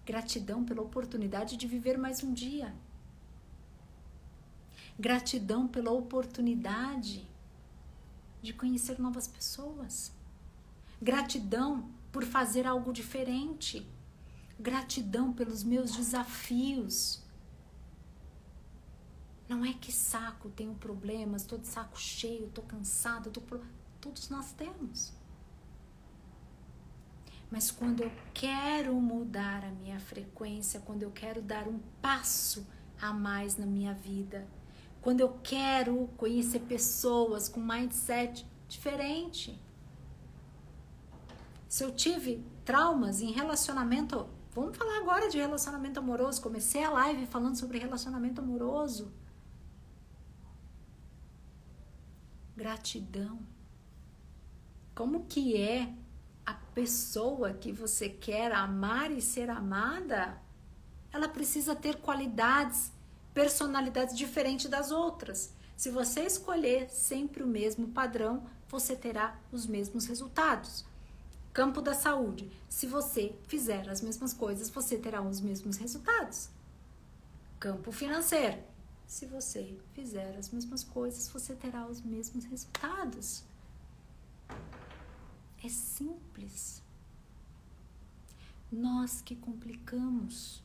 [0.04, 2.74] gratidão pela oportunidade de viver mais um dia.
[4.98, 7.24] Gratidão pela oportunidade
[8.42, 10.10] de conhecer novas pessoas.
[11.00, 13.86] Gratidão por fazer algo diferente.
[14.58, 17.22] Gratidão pelos meus desafios.
[19.46, 23.42] Não é que saco, tenho problemas, estou de saco cheio, estou cansado, tô
[24.00, 25.12] todos nós temos.
[27.50, 32.66] Mas quando eu quero mudar a minha frequência, quando eu quero dar um passo
[32.98, 34.48] a mais na minha vida,
[35.02, 39.65] quando eu quero conhecer pessoas com mindset diferente.
[41.76, 46.40] Se eu tive traumas em relacionamento, vamos falar agora de relacionamento amoroso.
[46.40, 49.12] Comecei a live falando sobre relacionamento amoroso.
[52.56, 53.38] Gratidão.
[54.94, 55.92] Como que é
[56.46, 60.40] a pessoa que você quer amar e ser amada?
[61.12, 62.90] Ela precisa ter qualidades
[63.34, 65.52] personalidades diferentes das outras.
[65.76, 70.86] Se você escolher sempre o mesmo padrão, você terá os mesmos resultados.
[71.56, 72.50] Campo da saúde.
[72.68, 76.50] Se você fizer as mesmas coisas, você terá os mesmos resultados.
[77.58, 78.62] campo financeiro.
[79.06, 83.42] Se você fizer as mesmas coisas, você terá os mesmos resultados.
[85.64, 86.82] É simples.
[88.70, 90.62] Nós que complicamos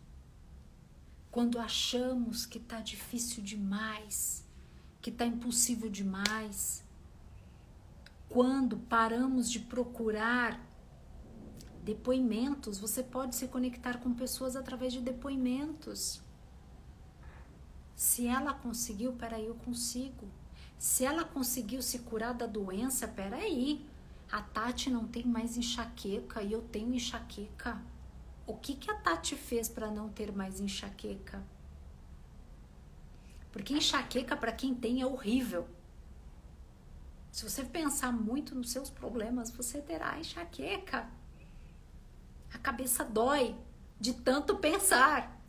[1.31, 4.43] quando achamos que está difícil demais,
[5.01, 6.83] que está impossível demais,
[8.27, 10.69] quando paramos de procurar
[11.83, 16.21] depoimentos, você pode se conectar com pessoas através de depoimentos.
[17.95, 20.27] Se ela conseguiu, peraí, eu consigo.
[20.77, 23.85] Se ela conseguiu se curar da doença, peraí,
[24.31, 27.81] a Tati não tem mais enxaqueca e eu tenho enxaqueca.
[28.47, 31.43] O que, que a Tati fez para não ter mais enxaqueca?
[33.51, 35.67] Porque enxaqueca, para quem tem, é horrível.
[37.31, 41.09] Se você pensar muito nos seus problemas, você terá enxaqueca.
[42.53, 43.55] A cabeça dói
[43.99, 45.39] de tanto pensar.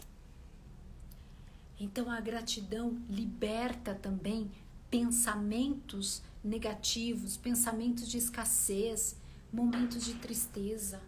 [1.78, 4.50] Então a gratidão liberta também
[4.90, 9.16] pensamentos negativos, pensamentos de escassez,
[9.52, 11.00] momentos de tristeza.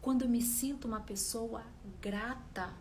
[0.00, 1.64] Quando eu me sinto uma pessoa
[2.00, 2.72] grata,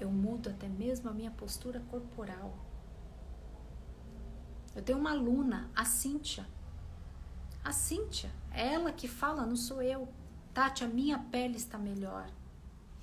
[0.00, 2.56] eu mudo até mesmo a minha postura corporal.
[4.74, 6.46] Eu tenho uma aluna, a Cíntia.
[7.70, 10.08] A Cíntia, ela que fala, não sou eu.
[10.52, 12.28] Tati, a minha pele está melhor.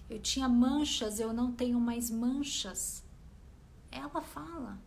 [0.10, 3.02] Eu tinha manchas, eu não tenho mais manchas.
[3.90, 4.78] Ela fala.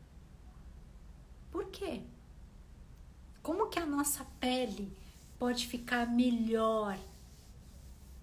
[1.50, 2.02] Por quê?
[3.42, 4.94] Como que a nossa pele
[5.38, 6.98] pode ficar melhor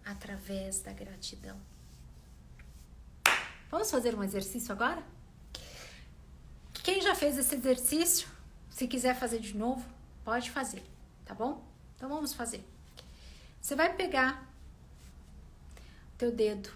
[0.06, 1.60] através da gratidão.
[3.72, 5.04] Vamos fazer um exercício agora?
[6.84, 8.30] Quem já fez esse exercício,
[8.70, 9.84] se quiser fazer de novo,
[10.24, 10.84] pode fazer,
[11.28, 11.62] tá bom?
[11.96, 12.64] Então vamos fazer.
[13.62, 14.48] Você vai pegar
[16.18, 16.72] teu dedo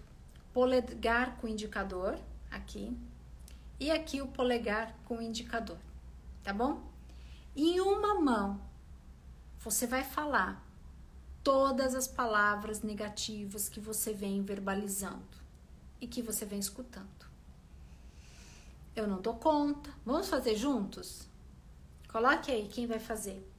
[0.54, 2.20] polegar com indicador
[2.52, 2.96] aqui
[3.80, 5.78] e aqui o polegar com indicador,
[6.44, 6.84] tá bom?
[7.56, 8.60] Em uma mão
[9.60, 10.62] você vai falar
[11.44, 15.40] todas as palavras negativas que você vem verbalizando
[16.02, 17.08] e que você vem escutando.
[18.94, 19.90] Eu não dou conta.
[20.06, 21.28] Vamos fazer juntos?
[22.12, 23.51] Coloque aí quem vai fazer.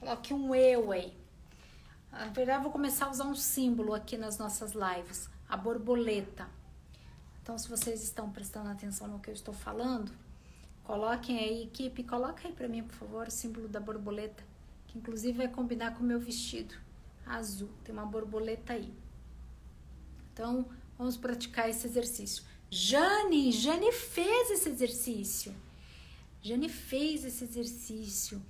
[0.00, 1.16] Coloque um eu aí.
[2.10, 6.48] Na verdade, eu vou começar a usar um símbolo aqui nas nossas lives, a borboleta.
[7.40, 10.10] Então, se vocês estão prestando atenção no que eu estou falando,
[10.82, 14.50] coloquem aí, equipe, coloca aí para mim, por favor, o símbolo da borboleta
[14.90, 16.74] que inclusive vai combinar com o meu vestido
[17.24, 17.70] azul.
[17.84, 18.92] Tem uma borboleta aí.
[20.32, 22.42] Então, vamos praticar esse exercício.
[22.68, 25.54] Jane, Jane fez esse exercício.
[26.42, 28.42] Jane fez esse exercício.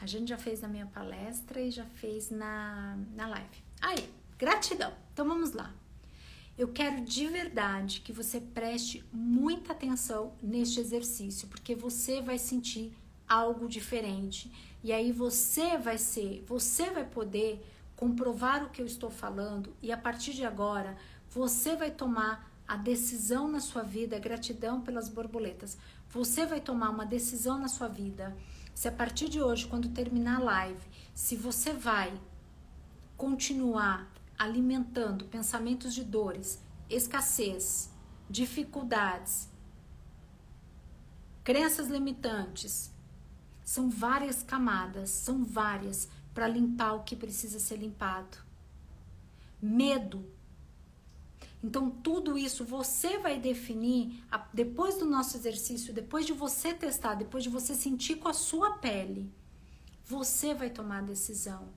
[0.00, 3.62] A Jane já fez na minha palestra e já fez na, na live.
[3.80, 4.92] Aí, gratidão.
[5.12, 5.74] Então vamos lá.
[6.56, 12.92] Eu quero de verdade que você preste muita atenção neste exercício, porque você vai sentir
[13.28, 14.50] algo diferente
[14.82, 19.92] e aí você vai ser, você vai poder comprovar o que eu estou falando e
[19.92, 20.96] a partir de agora
[21.30, 25.76] você vai tomar a decisão na sua vida, gratidão pelas borboletas.
[26.10, 28.36] Você vai tomar uma decisão na sua vida.
[28.80, 30.80] Se a partir de hoje, quando terminar a live,
[31.14, 32.18] se você vai
[33.14, 37.90] continuar alimentando pensamentos de dores, escassez,
[38.30, 39.50] dificuldades,
[41.44, 42.90] crenças limitantes,
[43.62, 48.38] são várias camadas, são várias para limpar o que precisa ser limpado.
[49.60, 50.24] Medo.
[51.62, 57.44] Então, tudo isso você vai definir depois do nosso exercício, depois de você testar, depois
[57.44, 59.30] de você sentir com a sua pele.
[60.06, 61.68] Você vai tomar a decisão.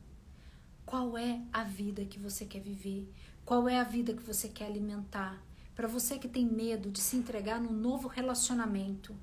[0.86, 3.12] Qual é a vida que você quer viver?
[3.46, 5.44] Qual é a vida que você quer alimentar?
[5.76, 9.16] Para você que tem medo de se entregar num novo relacionamento,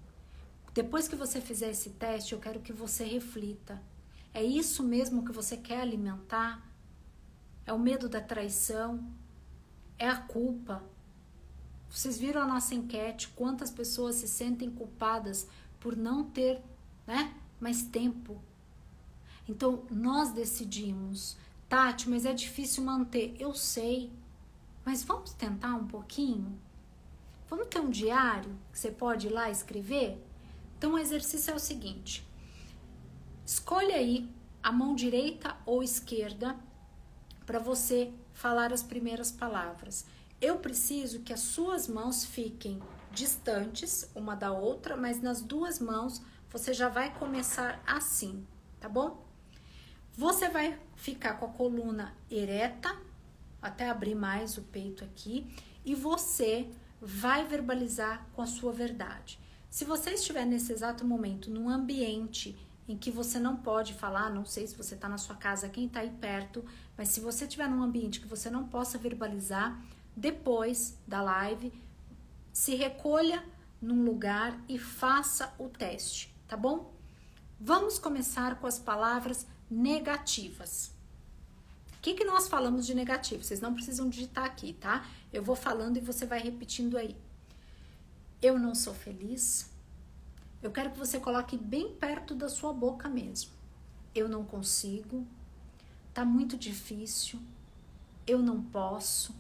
[0.75, 3.83] depois que você fizer esse teste, eu quero que você reflita.
[4.33, 6.65] É isso mesmo que você quer alimentar?
[7.65, 9.05] É o medo da traição?
[10.01, 10.83] É a culpa?
[11.91, 13.29] Vocês viram a nossa enquete?
[13.29, 15.47] Quantas pessoas se sentem culpadas
[15.79, 16.59] por não ter
[17.07, 18.41] né, mais tempo?
[19.47, 21.37] Então, nós decidimos.
[21.69, 23.37] Tati, mas é difícil manter.
[23.39, 24.11] Eu sei.
[24.87, 26.59] Mas vamos tentar um pouquinho?
[27.51, 30.19] Vamos ter um diário que você pode ir lá escrever?
[30.79, 32.27] Então, o exercício é o seguinte:
[33.45, 34.31] escolha aí
[34.63, 36.57] a mão direita ou esquerda
[37.45, 40.07] para você falar as primeiras palavras.
[40.41, 42.81] Eu preciso que as suas mãos fiquem
[43.13, 48.47] distantes uma da outra, mas nas duas mãos você já vai começar assim,
[48.81, 49.23] tá bom?
[50.15, 52.97] Você vai ficar com a coluna ereta,
[53.61, 55.47] até abrir mais o peito aqui,
[55.85, 56.67] e você
[56.99, 59.39] vai verbalizar com a sua verdade.
[59.69, 62.57] Se você estiver nesse exato momento num ambiente
[62.91, 65.87] em que você não pode falar, não sei se você está na sua casa, quem
[65.87, 66.65] está aí perto,
[66.99, 69.81] mas se você estiver num ambiente que você não possa verbalizar,
[70.17, 71.73] depois da live,
[72.53, 73.45] se recolha
[73.81, 76.93] num lugar e faça o teste, tá bom?
[77.61, 80.91] Vamos começar com as palavras negativas.
[81.97, 83.45] O que, que nós falamos de negativo?
[83.45, 85.07] Vocês não precisam digitar aqui, tá?
[85.33, 87.17] Eu vou falando e você vai repetindo aí.
[88.43, 89.71] Eu não sou feliz.
[90.63, 93.51] Eu quero que você coloque bem perto da sua boca mesmo.
[94.15, 95.27] Eu não consigo.
[96.13, 97.41] Tá muito difícil.
[98.27, 99.35] Eu não posso.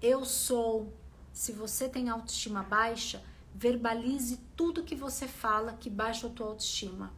[0.00, 0.92] Eu sou.
[1.32, 3.22] Se você tem autoestima baixa,
[3.54, 7.12] verbalize tudo que você fala que baixa a tua autoestima.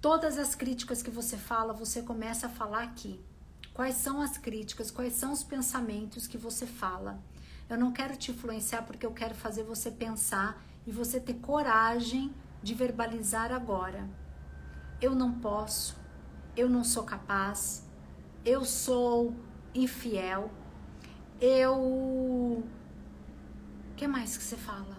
[0.00, 3.20] Todas as críticas que você fala, você começa a falar aqui.
[3.72, 4.90] Quais são as críticas?
[4.90, 7.20] Quais são os pensamentos que você fala?
[7.68, 12.32] Eu não quero te influenciar porque eu quero fazer você pensar e você ter coragem
[12.62, 14.08] de verbalizar agora.
[15.00, 15.96] Eu não posso,
[16.56, 17.86] eu não sou capaz,
[18.44, 19.34] eu sou
[19.74, 20.50] infiel,
[21.40, 21.74] eu.
[21.74, 22.64] O
[23.96, 24.96] que mais que você fala?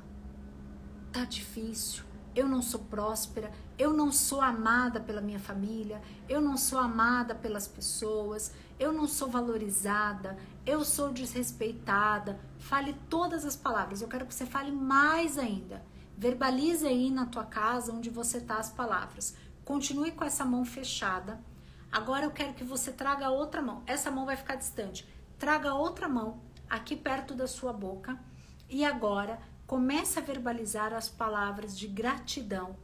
[1.12, 2.04] Tá difícil,
[2.36, 7.34] eu não sou próspera, eu não sou amada pela minha família, eu não sou amada
[7.34, 10.38] pelas pessoas, eu não sou valorizada,
[10.68, 12.38] eu sou desrespeitada.
[12.60, 14.02] Fale todas as palavras.
[14.02, 15.82] Eu quero que você fale mais ainda.
[16.18, 19.34] Verbalize aí na tua casa onde você tá as palavras.
[19.64, 21.40] Continue com essa mão fechada.
[21.90, 23.82] Agora eu quero que você traga outra mão.
[23.88, 25.08] Essa mão vai ficar distante.
[25.40, 28.20] Traga outra mão aqui perto da sua boca.
[28.70, 32.76] E agora comece a verbalizar as palavras de gratidão,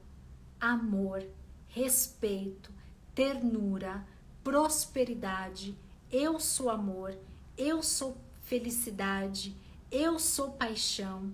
[0.59, 1.21] amor,
[1.67, 2.71] respeito,
[3.13, 4.05] ternura,
[4.41, 5.77] prosperidade.
[6.09, 7.17] Eu sou amor,
[7.57, 9.55] eu sou felicidade,
[9.91, 11.31] eu sou paixão,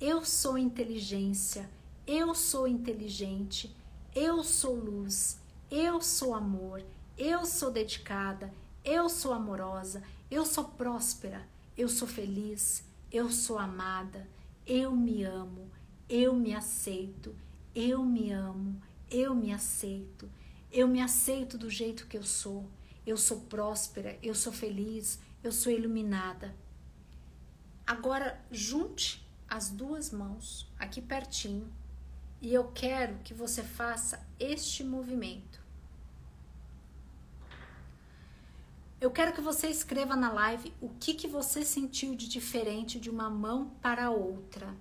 [0.00, 1.68] eu sou inteligência,
[2.06, 3.74] eu sou inteligente,
[4.14, 5.38] eu sou luz,
[5.70, 6.82] eu sou amor,
[7.16, 8.52] eu sou dedicada,
[8.84, 11.46] eu sou amorosa, eu sou próspera,
[11.76, 14.28] eu sou feliz, eu sou amada,
[14.66, 15.70] eu me amo,
[16.08, 17.34] eu me aceito,
[17.74, 20.28] eu me amo, eu me aceito,
[20.70, 22.66] eu me aceito do jeito que eu sou,
[23.06, 26.54] eu sou próspera, eu sou feliz, eu sou iluminada.
[27.86, 31.70] Agora, junte as duas mãos aqui pertinho
[32.40, 35.60] e eu quero que você faça este movimento.
[39.00, 43.10] Eu quero que você escreva na live o que, que você sentiu de diferente de
[43.10, 44.74] uma mão para outra.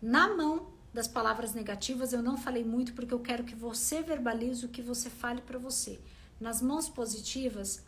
[0.00, 4.64] Na mão das palavras negativas eu não falei muito porque eu quero que você verbalize
[4.64, 6.00] o que você fale para você.
[6.40, 7.84] Nas mãos positivas,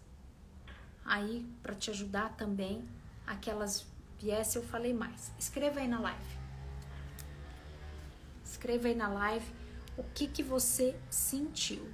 [1.06, 2.86] aí para te ajudar também,
[3.26, 3.86] aquelas
[4.18, 5.32] viés eu falei mais.
[5.38, 6.36] Escreva aí na live.
[8.44, 9.46] Escreva aí na live
[9.96, 11.86] o que que você sentiu.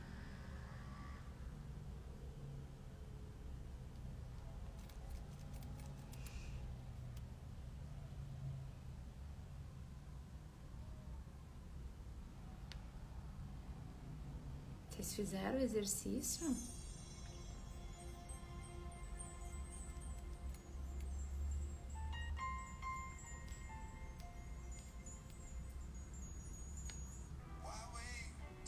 [14.91, 16.47] Vocês fizeram o exercício?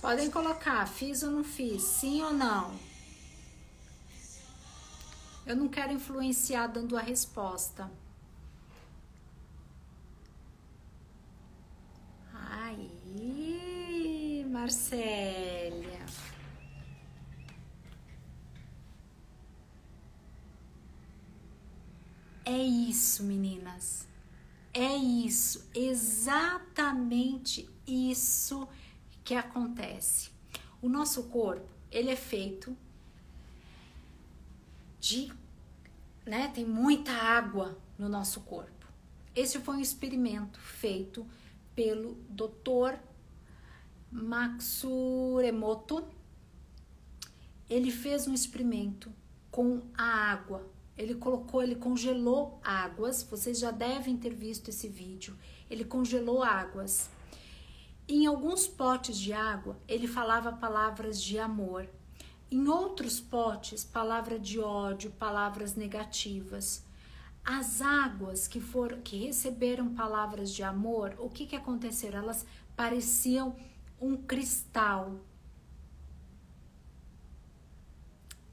[0.05, 2.79] Podem colocar, fiz ou não fiz, sim ou não.
[5.47, 7.91] Eu não quero influenciar dando a resposta.
[12.35, 16.05] Aí, Marcélia.
[22.45, 24.07] É isso, meninas.
[24.75, 28.69] É isso, exatamente isso
[29.25, 30.31] que acontece.
[30.81, 32.77] O nosso corpo, ele é feito
[35.01, 35.33] de,
[36.27, 38.87] né, tem muita água no nosso corpo.
[39.35, 41.27] Esse foi um experimento feito
[41.75, 42.99] pelo Dr.
[44.13, 46.07] Matsuremoto.
[47.69, 49.11] Ele fez um experimento
[49.51, 53.23] com a água ele colocou, ele congelou águas.
[53.23, 55.37] Vocês já devem ter visto esse vídeo.
[55.69, 57.11] Ele congelou águas.
[58.07, 61.89] Em alguns potes de água, ele falava palavras de amor.
[62.51, 66.85] Em outros potes, palavra de ódio, palavras negativas.
[67.43, 72.13] As águas que foram que receberam palavras de amor, o que que aconteceu?
[72.13, 72.45] Elas
[72.77, 73.57] pareciam
[73.99, 75.21] um cristal.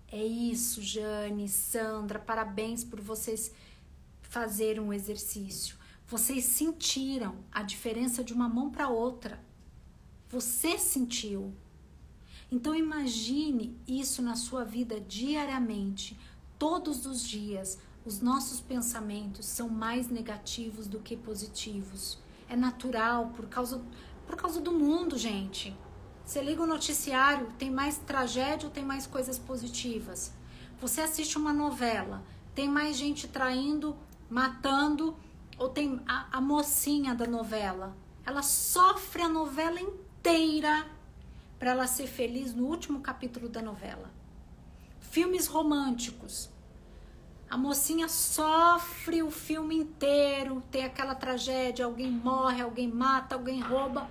[0.08, 3.54] É isso, Jane, Sandra, parabéns por vocês
[4.22, 5.81] fazerem um exercício.
[6.12, 9.42] Vocês sentiram a diferença de uma mão para outra.
[10.28, 11.54] Você sentiu.
[12.52, 16.20] Então imagine isso na sua vida diariamente,
[16.60, 17.80] todos os dias.
[18.06, 22.20] Os nossos pensamentos são mais negativos do que positivos.
[22.50, 23.82] É natural por causa
[24.28, 25.74] por causa do mundo, gente.
[26.26, 30.34] Você liga o noticiário, tem mais tragédia ou tem mais coisas positivas?
[30.82, 32.22] Você assiste uma novela,
[32.54, 33.96] tem mais gente traindo,
[34.30, 35.16] matando
[35.62, 37.96] ou tem a, a mocinha da novela?
[38.26, 40.88] Ela sofre a novela inteira
[41.60, 44.12] para ela ser feliz no último capítulo da novela.
[45.00, 46.50] Filmes românticos.
[47.48, 54.10] A mocinha sofre o filme inteiro, tem aquela tragédia, alguém morre, alguém mata, alguém rouba,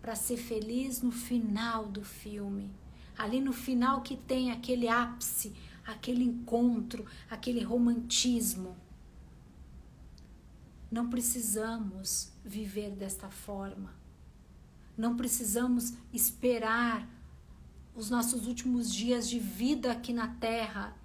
[0.00, 2.72] para ser feliz no final do filme.
[3.18, 5.54] Ali no final que tem aquele ápice,
[5.84, 8.74] aquele encontro, aquele romantismo.
[10.90, 13.94] Não precisamos viver desta forma.
[14.96, 17.08] Não precisamos esperar
[17.94, 20.96] os nossos últimos dias de vida aqui na Terra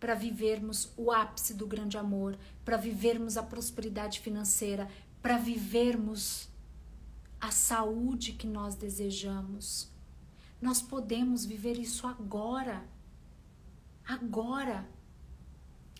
[0.00, 4.88] para vivermos o ápice do grande amor, para vivermos a prosperidade financeira,
[5.22, 6.48] para vivermos
[7.40, 9.90] a saúde que nós desejamos.
[10.60, 12.84] Nós podemos viver isso agora.
[14.06, 14.88] Agora.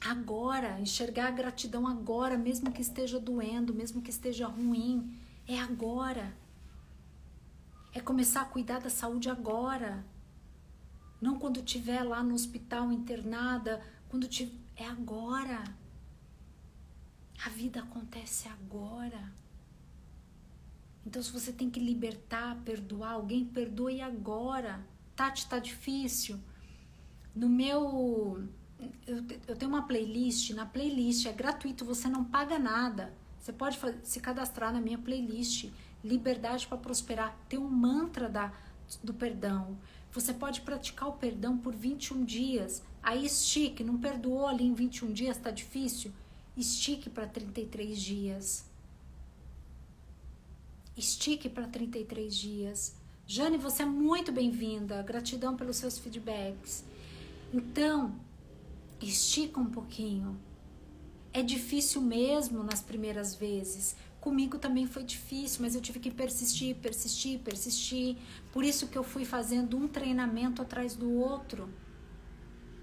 [0.09, 0.81] Agora.
[0.81, 5.19] Enxergar a gratidão agora, mesmo que esteja doendo, mesmo que esteja ruim.
[5.49, 6.33] É agora.
[7.93, 10.05] É começar a cuidar da saúde agora.
[11.21, 15.65] Não quando estiver lá no hospital internada, quando tiver, é agora.
[17.45, 19.33] A vida acontece agora.
[21.05, 24.85] Então, se você tem que libertar, perdoar alguém, perdoe agora.
[25.15, 26.39] Tati, tá difícil.
[27.35, 28.49] No meu.
[29.07, 30.51] Eu, eu tenho uma playlist.
[30.51, 33.13] Na playlist é gratuito, você não paga nada.
[33.41, 35.71] Você pode se cadastrar na minha playlist
[36.03, 38.53] liberdade para prosperar, ter um mantra da,
[39.03, 39.77] do perdão.
[40.13, 42.83] Você pode praticar o perdão por 21 dias.
[43.03, 46.13] Aí estique, não perdoou ali em 21 dias, está difícil?
[46.57, 48.65] Estique para 33 dias.
[50.97, 52.95] Estique para 33 dias.
[53.27, 55.03] Jane, você é muito bem-vinda.
[55.03, 56.85] Gratidão pelos seus feedbacks.
[57.53, 58.15] Então,
[59.01, 60.39] estica um pouquinho.
[61.33, 63.95] É difícil mesmo nas primeiras vezes,
[64.27, 68.17] Comigo também foi difícil, mas eu tive que persistir, persistir, persistir.
[68.51, 71.73] Por isso que eu fui fazendo um treinamento atrás do outro.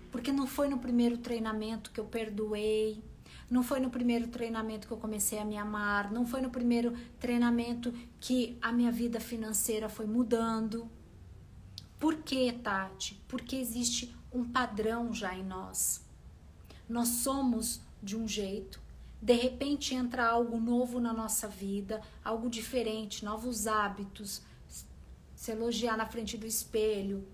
[0.09, 3.03] Porque não foi no primeiro treinamento que eu perdoei,
[3.49, 6.93] não foi no primeiro treinamento que eu comecei a me amar, não foi no primeiro
[7.20, 10.89] treinamento que a minha vida financeira foi mudando.
[11.99, 13.22] Por que, Tati?
[13.28, 16.04] Porque existe um padrão já em nós.
[16.90, 18.82] Nós somos de um jeito,
[19.22, 24.42] de repente entra algo novo na nossa vida, algo diferente, novos hábitos,
[25.34, 27.26] se elogiar na frente do espelho,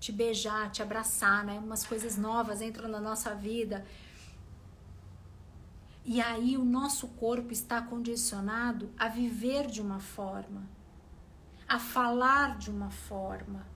[0.00, 1.58] te beijar, te abraçar, né?
[1.58, 3.86] Umas coisas novas entram na nossa vida.
[6.04, 10.68] E aí o nosso corpo está condicionado a viver de uma forma,
[11.68, 13.66] a falar de uma forma,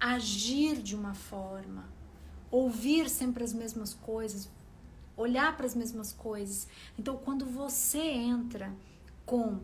[0.00, 1.84] agir de uma forma,
[2.50, 4.50] ouvir sempre as mesmas coisas,
[5.16, 6.68] olhar para as mesmas coisas.
[6.98, 8.72] Então, quando você entra
[9.26, 9.60] com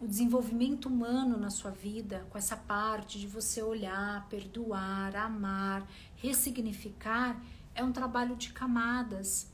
[0.00, 7.40] o desenvolvimento humano na sua vida, com essa parte de você olhar, perdoar, amar, ressignificar,
[7.74, 9.50] é um trabalho de camadas.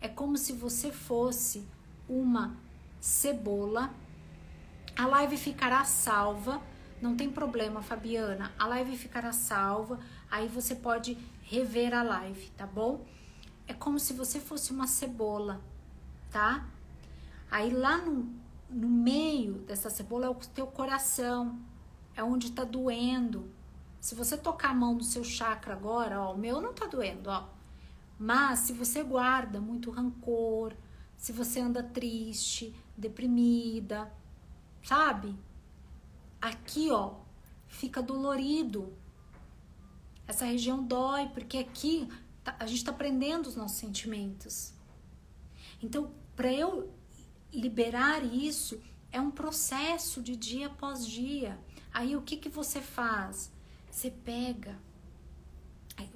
[0.00, 1.66] É como se você fosse
[2.08, 2.56] uma
[3.00, 3.94] cebola.
[4.96, 6.60] A live ficará salva,
[7.00, 8.52] não tem problema, Fabiana.
[8.58, 9.98] A live ficará salva,
[10.30, 13.04] aí você pode rever a live, tá bom?
[13.70, 15.60] é como se você fosse uma cebola,
[16.28, 16.66] tá?
[17.48, 18.28] Aí lá no,
[18.68, 21.56] no meio dessa cebola é o teu coração,
[22.16, 23.48] é onde tá doendo.
[24.00, 27.30] Se você tocar a mão no seu chakra agora, ó, o meu não tá doendo,
[27.30, 27.48] ó.
[28.18, 30.74] Mas se você guarda muito rancor,
[31.16, 34.12] se você anda triste, deprimida,
[34.82, 35.32] sabe?
[36.40, 37.16] Aqui, ó,
[37.66, 38.92] fica dolorido.
[40.26, 42.08] Essa região dói, porque aqui
[42.42, 44.72] Tá, a gente está aprendendo os nossos sentimentos.
[45.82, 46.92] Então, para eu
[47.52, 48.80] liberar isso,
[49.12, 51.58] é um processo de dia após dia.
[51.92, 53.52] Aí o que, que você faz?
[53.90, 54.78] Você pega,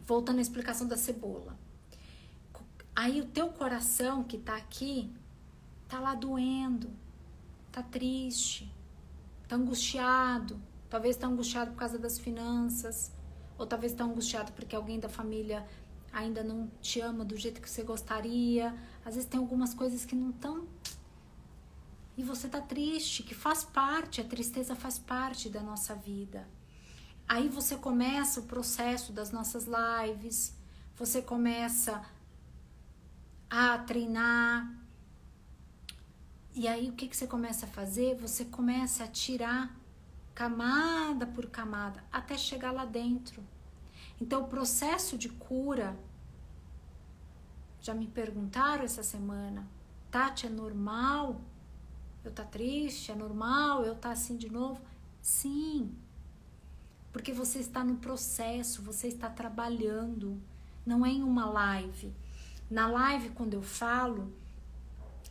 [0.07, 1.59] voltando à explicação da cebola.
[2.97, 5.13] Aí o teu coração que tá aqui,
[5.89, 6.91] tá lá doendo,
[7.73, 8.73] tá triste,
[9.55, 13.13] tá angustiado, talvez tá angustiado por causa das finanças,
[13.57, 15.67] ou talvez está angustiado porque alguém da família
[16.13, 18.75] ainda não te ama do jeito que você gostaria.
[19.05, 20.67] Às vezes tem algumas coisas que não estão
[22.17, 26.49] e você tá triste, que faz parte, a tristeza faz parte da nossa vida.
[27.29, 30.55] Aí você começa o processo das nossas lives,
[30.97, 32.05] você começa
[33.51, 34.84] a treinar.
[36.55, 38.15] E aí o que, que você começa a fazer?
[38.17, 39.77] Você começa a tirar
[40.35, 43.43] camada por camada até chegar lá dentro.
[44.21, 45.97] Então o processo de cura,
[47.81, 49.67] já me perguntaram essa semana,
[50.11, 51.41] Tati, é normal
[52.25, 54.81] eu tá triste, é normal, eu tá assim de novo?
[55.21, 55.95] Sim.
[57.13, 60.41] Porque você está no processo, você está trabalhando,
[60.87, 62.15] não é em uma live.
[62.71, 64.33] Na live, quando eu falo,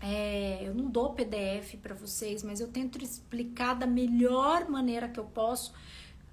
[0.05, 5.17] é, eu não dou PDF para vocês, mas eu tento explicar da melhor maneira que
[5.17, 5.73] eu posso.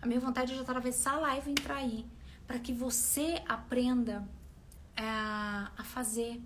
[0.02, 2.04] A minha vontade é de atravessar a live e entrar aí,
[2.48, 4.28] para que você aprenda
[4.96, 6.42] é, a fazer,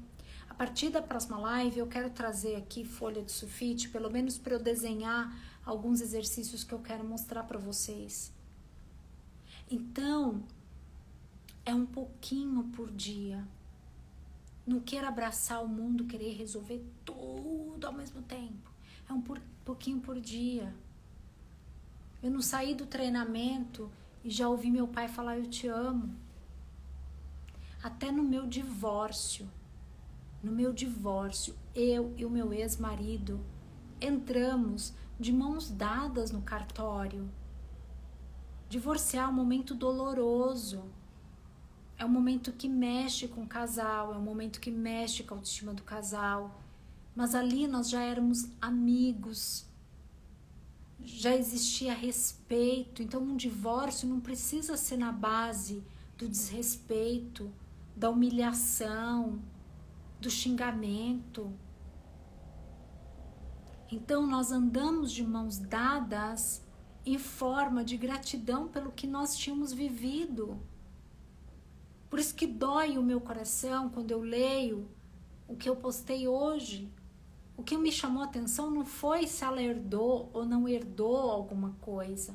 [0.51, 4.53] a partir da próxima live, eu quero trazer aqui folha de sulfite, pelo menos para
[4.53, 8.31] eu desenhar alguns exercícios que eu quero mostrar para vocês.
[9.71, 10.45] Então,
[11.65, 13.43] é um pouquinho por dia.
[14.67, 18.71] Não queira abraçar o mundo, querer resolver tudo ao mesmo tempo.
[19.09, 19.23] É um
[19.65, 20.75] pouquinho por dia.
[22.23, 23.91] Eu não saí do treinamento
[24.25, 26.15] e já ouvi meu pai falar: Eu te amo.
[27.83, 29.47] Até no meu divórcio
[30.45, 33.41] no meu divórcio, eu e o meu ex-marido
[33.99, 37.31] entramos de mãos dadas no cartório.
[38.69, 40.85] Divorciar é um momento doloroso.
[42.05, 45.39] É um momento que mexe com o casal, é um momento que mexe com a
[45.39, 46.61] autoestima do casal.
[47.17, 49.65] Mas ali nós já éramos amigos.
[51.03, 53.03] Já existia respeito.
[53.03, 55.83] Então, um divórcio não precisa ser na base
[56.19, 57.51] do desrespeito,
[57.97, 59.41] da humilhação,
[60.21, 61.51] do xingamento.
[63.91, 66.63] Então nós andamos de mãos dadas
[67.07, 70.61] em forma de gratidão pelo que nós tínhamos vivido.
[72.15, 74.89] Por isso que dói o meu coração quando eu leio
[75.49, 76.89] o que eu postei hoje.
[77.57, 81.71] O que me chamou a atenção não foi se ela herdou ou não herdou alguma
[81.81, 82.33] coisa.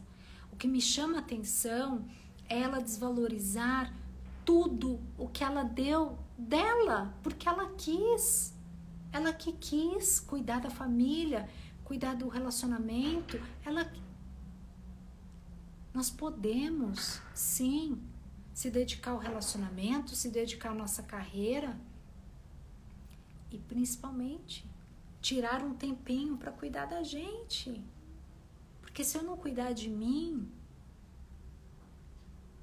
[0.51, 2.05] O que me chama a atenção
[2.49, 3.95] é ela desvalorizar
[4.43, 8.53] tudo o que ela deu dela, porque ela quis.
[9.13, 11.47] Ela que quis cuidar da família,
[11.85, 13.39] cuidar do relacionamento.
[13.65, 13.89] Ela
[15.93, 17.97] nós podemos, sim,
[18.59, 21.71] se dedicar ao relacionamento, se dedicar à nossa carreira
[23.49, 24.65] e principalmente
[25.21, 27.83] tirar um tempinho para cuidar da gente.
[28.81, 30.51] Porque se eu não cuidar de mim,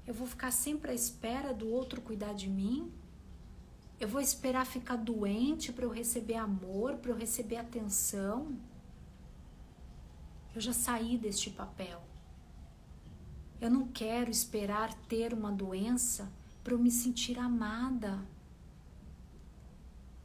[0.05, 2.91] eu vou ficar sempre à espera do outro cuidar de mim
[3.99, 8.55] eu vou esperar ficar doente para eu receber amor, para eu receber atenção?
[10.53, 11.99] Eu já saí deste papel.
[13.59, 16.31] Eu não quero esperar ter uma doença
[16.63, 18.19] para eu me sentir amada.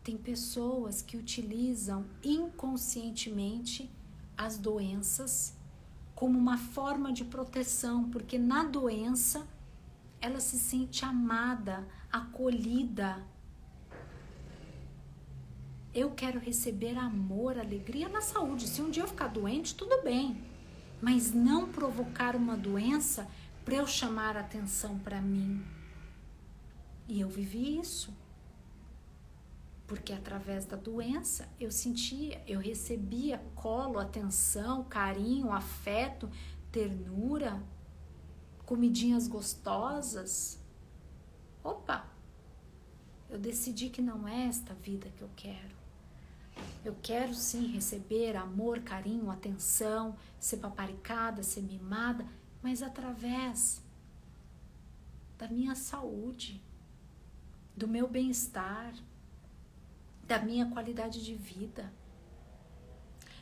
[0.03, 3.91] Tem pessoas que utilizam inconscientemente
[4.37, 5.57] as doenças
[6.15, 9.47] como uma forma de proteção, porque na doença
[10.21, 13.25] ela se sente amada, acolhida,
[15.95, 18.67] eu quero receber amor, alegria na saúde.
[18.67, 20.52] Se um dia eu ficar doente, tudo bem.
[21.03, 23.29] Mas não provocar uma doença
[23.65, 25.61] para eu chamar atenção para mim.
[27.09, 28.17] E eu vivi isso.
[29.85, 36.31] Porque através da doença eu sentia, eu recebia colo, atenção, carinho, afeto,
[36.71, 37.61] ternura,
[38.65, 40.63] comidinhas gostosas.
[41.65, 42.07] Opa!
[43.29, 45.82] Eu decidi que não é esta vida que eu quero.
[46.85, 52.27] Eu quero sim receber amor, carinho, atenção, ser paparicada, ser mimada,
[52.63, 53.83] mas através
[55.39, 56.63] da minha saúde,
[57.77, 58.95] do meu bem-estar,
[60.27, 61.93] da minha qualidade de vida.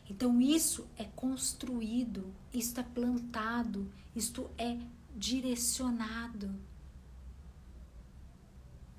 [0.09, 4.77] Então isso é construído, isto é plantado, isto é
[5.17, 6.53] direcionado.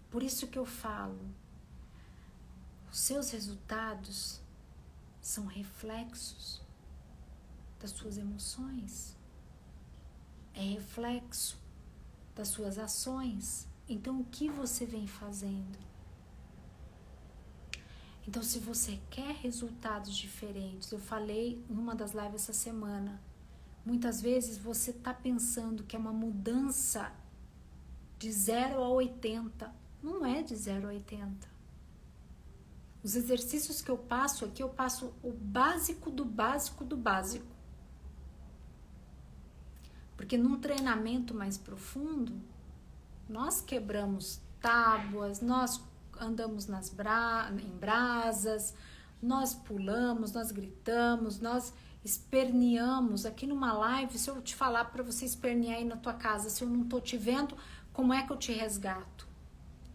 [0.10, 1.20] Por isso que eu falo,
[2.92, 4.42] os seus resultados
[5.22, 6.62] são reflexos
[7.80, 9.16] das suas emoções,
[10.54, 11.58] é reflexo
[12.36, 13.68] das suas ações.
[13.88, 15.80] Então, o que você vem fazendo?
[18.28, 23.22] Então, se você quer resultados diferentes, eu falei numa das lives essa semana,
[23.86, 27.12] muitas vezes você está pensando que é uma mudança
[28.20, 29.74] de 0 a 80.
[30.04, 31.51] Não é de 0 a 80.
[33.04, 37.48] Os exercícios que eu passo aqui, eu passo o básico do básico do básico.
[40.16, 42.40] Porque num treinamento mais profundo,
[43.28, 45.82] nós quebramos tábuas, nós
[46.20, 48.76] andamos nas bra em brasas,
[49.20, 51.74] nós pulamos, nós gritamos, nós
[52.06, 53.26] esperneamos.
[53.26, 56.64] Aqui numa live, se eu te falar para você espernear aí na tua casa, se
[56.64, 57.56] eu não tô te vendo,
[57.92, 59.28] como é que eu te resgato?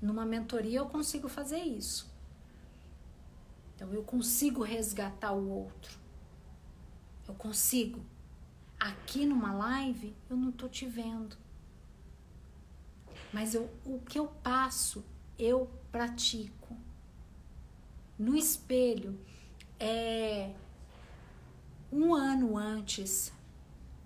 [0.03, 2.16] Numa mentoria eu consigo fazer isso.
[3.77, 5.99] Então eu consigo resgatar o outro.
[7.29, 8.03] Eu consigo.
[8.81, 11.37] Aqui numa live eu não tô te vendo.
[13.33, 15.05] Mas eu, o que eu passo,
[15.39, 16.75] eu pratico.
[18.19, 19.21] No espelho,
[19.79, 20.55] é
[21.93, 23.31] um ano antes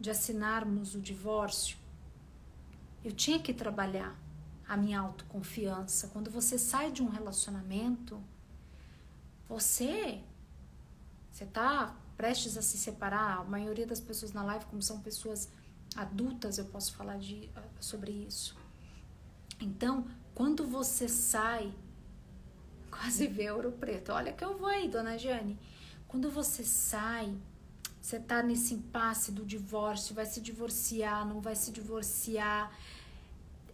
[0.01, 1.79] de assinarmos o divórcio,
[3.05, 4.19] eu tinha que trabalhar
[4.67, 6.09] a minha autoconfiança.
[6.09, 8.21] Quando você sai de um relacionamento,
[9.51, 10.23] você
[11.33, 13.39] você tá prestes a se separar.
[13.39, 15.51] A maioria das pessoas na live, como são pessoas
[15.97, 18.57] adultas, eu posso falar de, ah, sobre isso.
[19.61, 21.75] Então, quando você sai,
[22.91, 24.13] quase vê ouro preto.
[24.13, 25.59] Olha que eu vou aí, dona Jane.
[26.07, 27.35] Quando você sai,
[28.01, 32.71] você tá nesse impasse do divórcio, vai se divorciar, não vai se divorciar.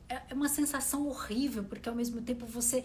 [0.09, 2.85] É, é uma sensação horrível, porque ao mesmo tempo você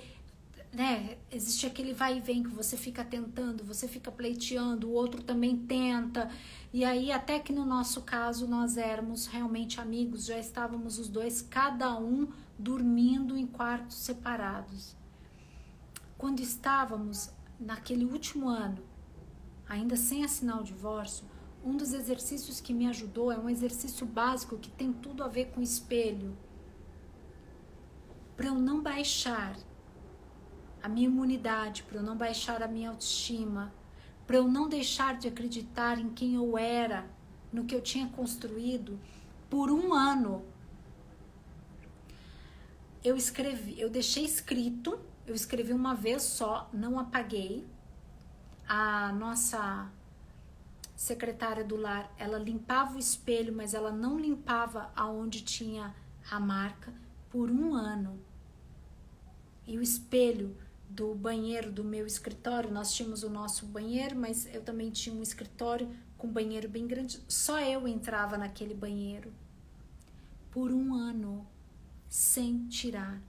[0.74, 5.22] né, existe aquele vai e vem que você fica tentando, você fica pleiteando, o outro
[5.22, 6.32] também tenta.
[6.72, 11.41] E aí, até que no nosso caso nós éramos realmente amigos, já estávamos os dois,
[11.41, 14.95] cada um dormindo em quartos separados.
[16.17, 18.82] Quando estávamos naquele último ano,
[19.67, 21.26] ainda sem assinar o divórcio,
[21.63, 25.51] um dos exercícios que me ajudou é um exercício básico que tem tudo a ver
[25.51, 26.36] com espelho.
[28.36, 29.55] Para eu não baixar
[30.82, 33.74] a minha imunidade, para eu não baixar a minha autoestima,
[34.26, 37.06] para eu não deixar de acreditar em quem eu era,
[37.52, 39.00] no que eu tinha construído
[39.50, 40.44] por um ano.
[43.04, 47.68] Eu escrevi, eu deixei escrito, eu escrevi uma vez só, não apaguei.
[48.68, 49.92] A nossa
[50.96, 55.94] secretária do lar, ela limpava o espelho, mas ela não limpava aonde tinha
[56.30, 56.94] a marca
[57.30, 58.20] por um ano.
[59.66, 60.56] E o espelho
[60.96, 65.24] do banheiro do meu escritório, nós tínhamos o nosso banheiro, mas eu também tinha um
[65.24, 67.22] escritório com um banheiro bem grande.
[67.28, 69.32] Só eu entrava naquele banheiro
[70.52, 71.48] por um ano,
[72.10, 73.22] sem tirar.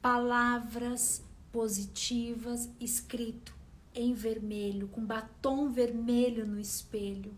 [0.00, 1.22] Palavras
[1.52, 3.54] positivas escrito
[3.94, 7.34] em vermelho, com batom vermelho no espelho.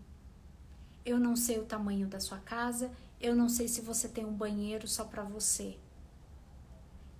[1.05, 4.33] Eu não sei o tamanho da sua casa, eu não sei se você tem um
[4.33, 5.77] banheiro só para você.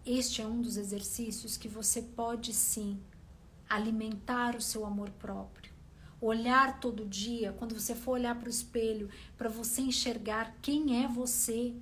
[0.06, 3.00] Este é um dos exercícios que você pode sim
[3.70, 5.72] alimentar o seu amor próprio.
[6.22, 11.08] Olhar todo dia, quando você for olhar para o espelho, para você enxergar quem é
[11.08, 11.74] você.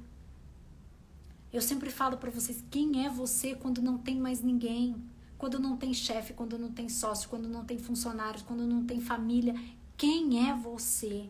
[1.51, 5.01] Eu sempre falo para vocês quem é você quando não tem mais ninguém,
[5.37, 8.99] quando não tem chefe, quando não tem sócio, quando não tem funcionários, quando não tem
[8.99, 9.55] família.
[9.95, 11.29] Quem é você?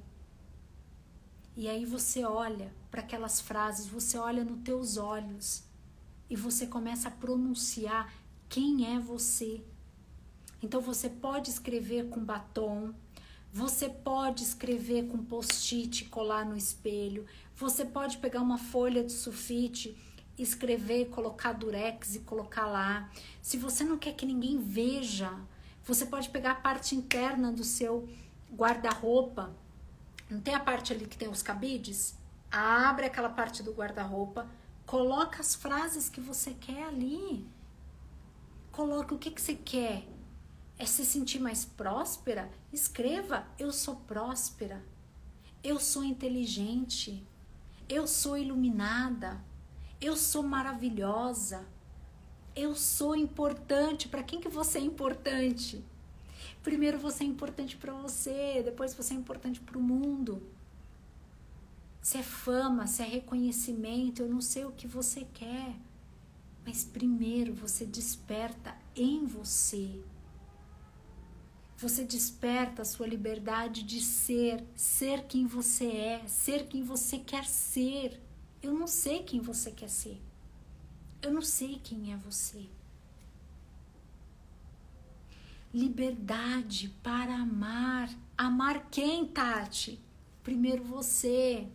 [1.55, 5.66] E aí você olha para aquelas frases, você olha nos teus olhos
[6.29, 8.13] e você começa a pronunciar
[8.49, 9.63] quem é você.
[10.61, 12.93] Então você pode escrever com batom,
[13.51, 17.25] você pode escrever com post-it colar no espelho,
[17.55, 19.97] você pode pegar uma folha de sulfite,
[20.37, 23.09] escrever, colocar durex e colocar lá.
[23.41, 25.31] Se você não quer que ninguém veja,
[25.83, 28.07] você pode pegar a parte interna do seu
[28.53, 29.55] guarda-roupa.
[30.29, 32.15] Não tem a parte ali que tem os cabides?
[32.51, 34.47] Abre aquela parte do guarda-roupa,
[34.88, 37.45] Coloca as frases que você quer ali.
[38.72, 40.07] Coloque o que, que você quer.
[40.80, 42.49] É se sentir mais próspera?
[42.72, 44.81] Escreva: Eu sou próspera.
[45.61, 47.22] Eu sou inteligente.
[47.89, 49.43] Eu sou iluminada.
[49.99, 51.68] Eu sou maravilhosa.
[52.55, 54.07] Eu sou importante.
[54.07, 55.84] Para quem que você é importante?
[56.64, 60.41] Primeiro você é importante para você, depois você é importante para o mundo
[62.07, 65.75] se é fama, se é reconhecimento, eu não sei o que você quer.
[66.65, 70.01] Mas primeiro você desperta em você.
[71.75, 77.43] Você desperta a sua liberdade de ser, ser quem você é, ser quem você quer
[77.43, 78.21] ser.
[78.63, 80.17] Eu não sei quem você quer ser.
[81.21, 82.69] Eu não sei quem é você.
[85.73, 88.09] Liberdade para amar.
[88.38, 89.99] Amar quem, Tati?
[90.41, 91.67] Primeiro você.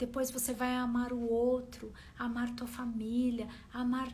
[0.00, 4.10] Depois você vai amar o outro, amar tua família, amar.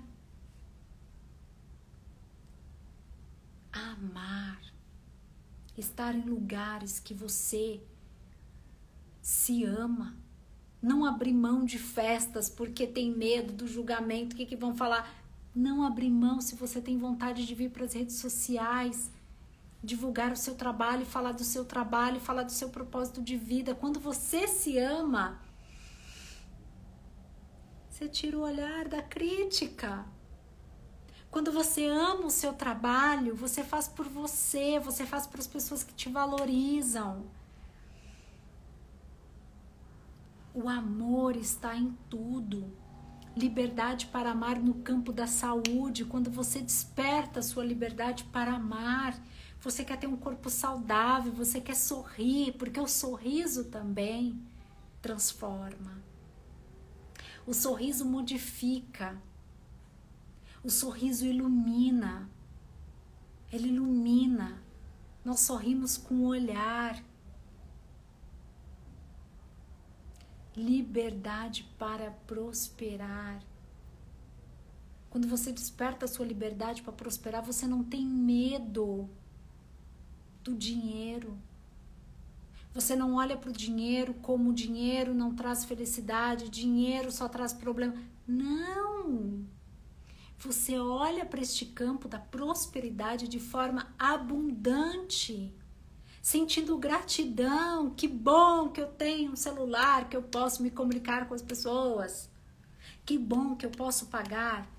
[3.72, 4.60] Amar.
[5.78, 7.80] Estar em lugares que você
[9.22, 10.16] se ama.
[10.82, 15.08] Não abrir mão de festas porque tem medo do julgamento, o que, que vão falar.
[15.54, 19.08] Não abrir mão se você tem vontade de vir para as redes sociais,
[19.84, 23.72] divulgar o seu trabalho, falar do seu trabalho, falar do seu propósito de vida.
[23.72, 25.45] Quando você se ama,
[27.97, 30.05] você tira o olhar da crítica.
[31.31, 35.82] Quando você ama o seu trabalho, você faz por você, você faz para as pessoas
[35.82, 37.24] que te valorizam.
[40.52, 42.70] O amor está em tudo.
[43.35, 49.18] Liberdade para amar no campo da saúde, quando você desperta a sua liberdade para amar.
[49.59, 54.39] Você quer ter um corpo saudável, você quer sorrir, porque o sorriso também
[55.01, 56.05] transforma.
[57.47, 59.16] O sorriso modifica.
[60.64, 62.28] O sorriso ilumina.
[63.52, 64.60] Ele ilumina.
[65.24, 67.01] Nós sorrimos com o olhar.
[70.56, 73.40] Liberdade para prosperar.
[75.09, 79.09] Quando você desperta a sua liberdade para prosperar, você não tem medo
[80.43, 81.39] do dinheiro.
[82.77, 87.94] Você não olha para o dinheiro como dinheiro não traz felicidade, dinheiro só traz problema.
[88.28, 89.47] Não!
[90.40, 95.55] Você olha para este campo da prosperidade de forma abundante,
[96.20, 97.89] sentindo gratidão.
[97.89, 102.28] Que bom que eu tenho um celular, que eu posso me comunicar com as pessoas.
[103.07, 104.70] Que bom que eu posso pagar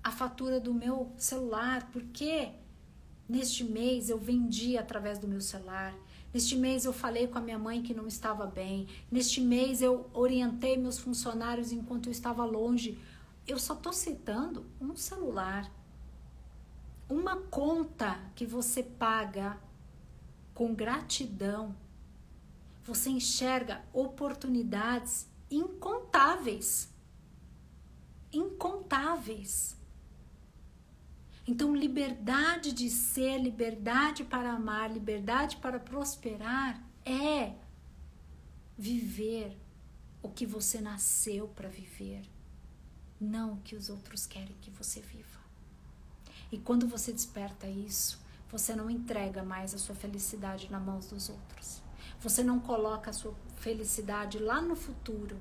[0.00, 2.50] a fatura do meu celular, porque
[3.28, 5.92] neste mês eu vendi através do meu celular.
[6.32, 8.88] Neste mês eu falei com a minha mãe que não estava bem.
[9.10, 12.98] Neste mês eu orientei meus funcionários enquanto eu estava longe.
[13.46, 15.70] Eu só estou citando um celular.
[17.08, 19.58] Uma conta que você paga
[20.54, 21.76] com gratidão.
[22.82, 26.88] Você enxerga oportunidades incontáveis.
[28.32, 29.76] Incontáveis.
[31.46, 37.54] Então, liberdade de ser, liberdade para amar, liberdade para prosperar é
[38.78, 39.58] viver
[40.22, 42.22] o que você nasceu para viver,
[43.20, 45.40] não o que os outros querem que você viva.
[46.50, 51.28] E quando você desperta isso, você não entrega mais a sua felicidade nas mãos dos
[51.28, 51.82] outros.
[52.20, 55.36] Você não coloca a sua felicidade lá no futuro.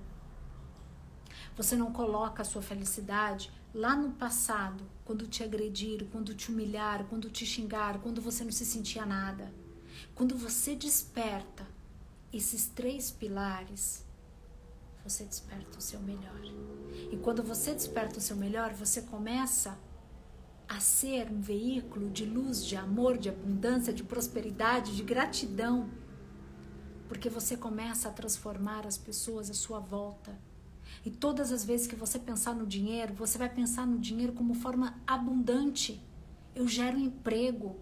[1.55, 7.05] Você não coloca a sua felicidade lá no passado, quando te agrediram, quando te humilharam,
[7.05, 9.53] quando te xingaram, quando você não se sentia nada.
[10.15, 11.65] Quando você desperta
[12.31, 14.05] esses três pilares,
[15.03, 16.41] você desperta o seu melhor.
[17.11, 19.77] E quando você desperta o seu melhor, você começa
[20.67, 25.89] a ser um veículo de luz, de amor, de abundância, de prosperidade, de gratidão.
[27.07, 30.37] Porque você começa a transformar as pessoas à sua volta
[31.05, 34.53] e todas as vezes que você pensar no dinheiro, você vai pensar no dinheiro como
[34.53, 36.01] forma abundante.
[36.53, 37.79] Eu gero emprego.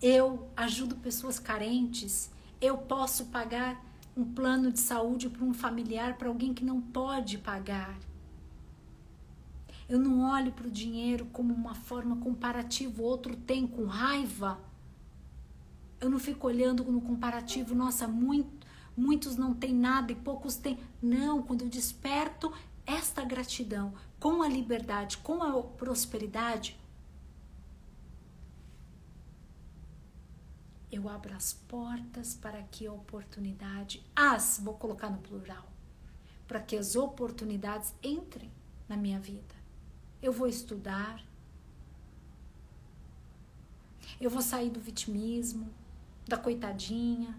[0.00, 2.30] Eu ajudo pessoas carentes.
[2.60, 3.84] Eu posso pagar
[4.16, 7.96] um plano de saúde para um familiar, para alguém que não pode pagar.
[9.88, 14.60] Eu não olho para o dinheiro como uma forma comparativa, o outro tem com raiva.
[16.00, 18.57] Eu não fico olhando no comparativo, nossa, muito
[18.98, 20.78] muitos não têm nada e poucos têm.
[21.00, 22.52] Não, quando eu desperto
[22.84, 26.76] esta gratidão com a liberdade, com a prosperidade,
[30.90, 35.70] eu abro as portas para que a oportunidade, as, vou colocar no plural,
[36.46, 38.50] para que as oportunidades entrem
[38.88, 39.54] na minha vida.
[40.20, 41.22] Eu vou estudar,
[44.20, 45.68] eu vou sair do vitimismo,
[46.26, 47.38] da coitadinha,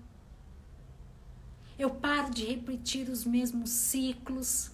[1.80, 4.70] eu paro de repetir os mesmos ciclos,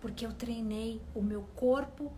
[0.00, 2.12] porque eu treinei o meu corpo,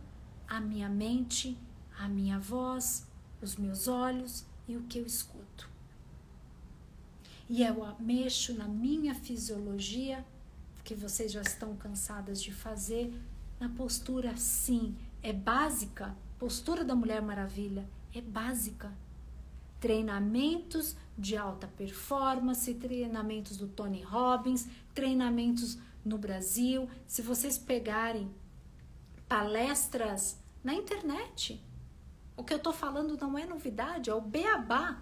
[0.46, 1.56] a minha mente,
[1.98, 3.06] a minha voz,
[3.40, 5.66] os meus olhos e o que eu escuto.
[7.48, 10.22] E eu mexo na minha fisiologia,
[10.84, 13.10] que vocês já estão cansadas de fazer,
[13.58, 16.14] na postura sim, é básica.
[16.38, 18.92] Postura da Mulher Maravilha é básica
[19.82, 26.90] treinamentos de alta performance, treinamentos do Tony Robbins, treinamentos no Brasil.
[27.06, 28.28] Se vocês pegarem
[29.28, 31.64] palestras na internet,
[32.36, 35.00] o que eu estou falando não é novidade, é o beabá.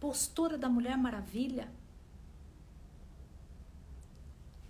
[0.00, 1.70] Postura da Mulher Maravilha.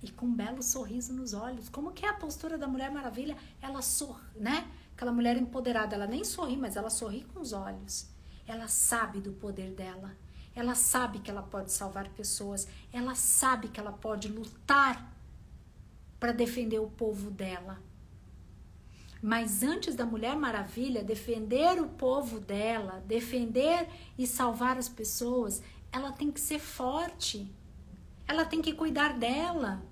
[0.02, 1.68] e com um belo sorriso nos olhos.
[1.68, 3.36] Como que é a postura da Mulher Maravilha?
[3.60, 4.66] Ela sorri, né?
[4.94, 8.08] Aquela mulher empoderada, ela nem sorri, mas ela sorri com os olhos.
[8.46, 10.16] Ela sabe do poder dela.
[10.54, 12.66] Ela sabe que ela pode salvar pessoas.
[12.92, 15.10] Ela sabe que ela pode lutar
[16.18, 17.78] para defender o povo dela.
[19.22, 25.62] Mas antes da Mulher Maravilha defender o povo dela, defender e salvar as pessoas,
[25.92, 27.50] ela tem que ser forte.
[28.26, 29.82] Ela tem que cuidar dela.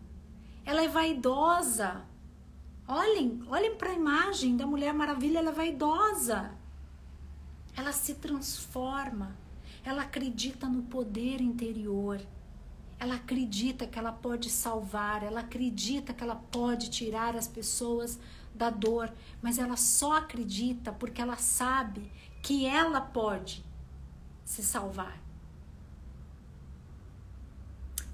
[0.64, 2.04] Ela é vaidosa.
[2.86, 6.50] Olhem, olhem para a imagem da Mulher Maravilha, ela é vaidosa.
[7.76, 9.36] Ela se transforma.
[9.84, 12.20] Ela acredita no poder interior.
[12.98, 18.18] Ela acredita que ela pode salvar, ela acredita que ela pode tirar as pessoas
[18.54, 22.10] da dor, mas ela só acredita porque ela sabe
[22.42, 23.64] que ela pode
[24.44, 25.22] se salvar.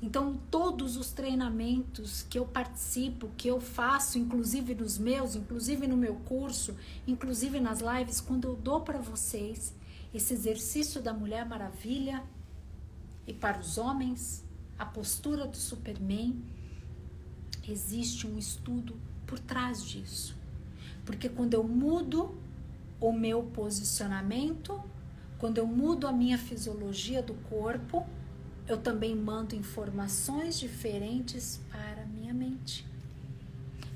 [0.03, 5.97] Então, todos os treinamentos que eu participo, que eu faço, inclusive nos meus, inclusive no
[5.97, 6.77] meu curso,
[7.07, 9.73] inclusive nas lives, quando eu dou para vocês
[10.15, 12.23] esse exercício da Mulher Maravilha
[13.27, 14.45] e para os homens,
[14.79, 16.41] a postura do Superman,
[17.69, 18.97] existe um estudo
[19.27, 20.37] por trás disso.
[21.05, 22.35] Porque quando eu mudo
[23.01, 24.81] o meu posicionamento,
[25.37, 28.07] quando eu mudo a minha fisiologia do corpo,
[28.69, 32.87] eu também mando informações diferentes para a minha mente.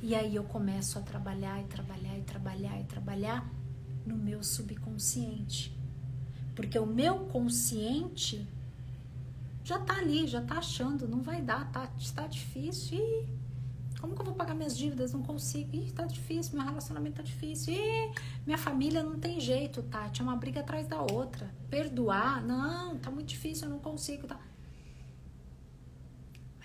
[0.03, 3.51] E aí eu começo a trabalhar e trabalhar e trabalhar e trabalhar
[4.05, 5.77] no meu subconsciente.
[6.59, 8.44] Porque o meu consciente
[9.62, 12.98] já tá ali, já tá achando, não vai dar, tá, tá difícil.
[12.98, 13.28] Ih,
[14.01, 15.12] como que eu vou pagar minhas dívidas?
[15.12, 15.76] Não consigo.
[15.76, 17.74] Ih, tá difícil, meu relacionamento tá difícil.
[17.74, 18.12] Ih,
[18.44, 20.20] minha família não tem jeito, Tati.
[20.20, 21.48] É uma briga atrás da outra.
[21.70, 22.44] Perdoar?
[22.44, 24.26] Não, tá muito difícil, eu não consigo.
[24.26, 24.40] Tá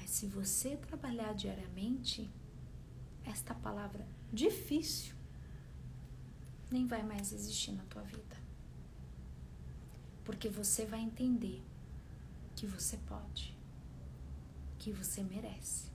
[0.08, 2.28] se você trabalhar diariamente,
[3.24, 5.14] esta palavra difícil
[6.72, 8.33] nem vai mais existir na tua vida.
[10.24, 11.62] Porque você vai entender
[12.56, 13.58] que você pode,
[14.80, 15.92] que você merece,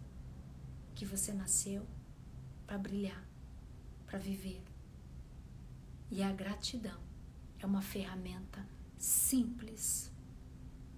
[0.95, 1.87] que você nasceu
[2.67, 3.25] para brilhar,
[4.07, 4.63] para viver.
[6.11, 7.01] E a gratidão
[7.59, 8.67] é uma ferramenta
[8.99, 10.11] simples,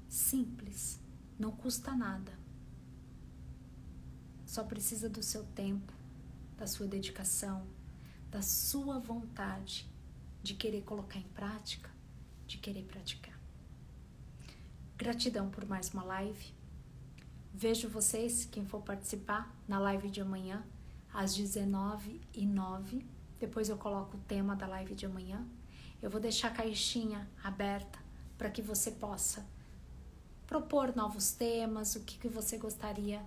[0.08, 1.00] simples,
[1.38, 2.40] não custa nada
[4.50, 5.92] só precisa do seu tempo,
[6.56, 7.64] da sua dedicação,
[8.32, 9.88] da sua vontade
[10.42, 11.88] de querer colocar em prática,
[12.50, 13.38] de querer praticar.
[14.96, 16.52] Gratidão por mais uma live.
[17.54, 20.64] Vejo vocês, quem for participar, na live de amanhã,
[21.14, 23.04] às 19h09.
[23.38, 25.46] Depois eu coloco o tema da live de amanhã.
[26.02, 28.00] Eu vou deixar a caixinha aberta
[28.36, 29.46] para que você possa
[30.44, 33.24] propor novos temas, o que, que você gostaria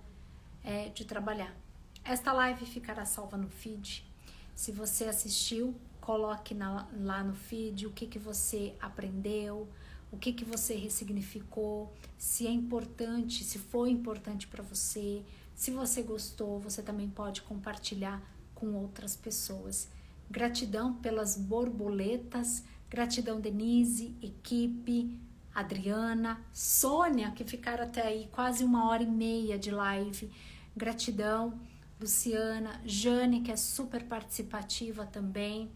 [0.62, 1.56] é, de trabalhar.
[2.04, 4.06] Esta live ficará salva no feed.
[4.54, 5.74] Se você assistiu,
[6.04, 9.66] coloque na, lá no feed o que, que você aprendeu,
[10.12, 15.22] o que, que você ressignificou, se é importante, se foi importante para você.
[15.54, 18.22] Se você gostou, você também pode compartilhar
[18.54, 19.88] com outras pessoas.
[20.30, 25.18] Gratidão pelas borboletas, gratidão Denise, equipe,
[25.54, 30.30] Adriana, Sônia, que ficaram até aí quase uma hora e meia de live.
[30.76, 31.58] Gratidão,
[31.98, 35.70] Luciana, Jane, que é super participativa também.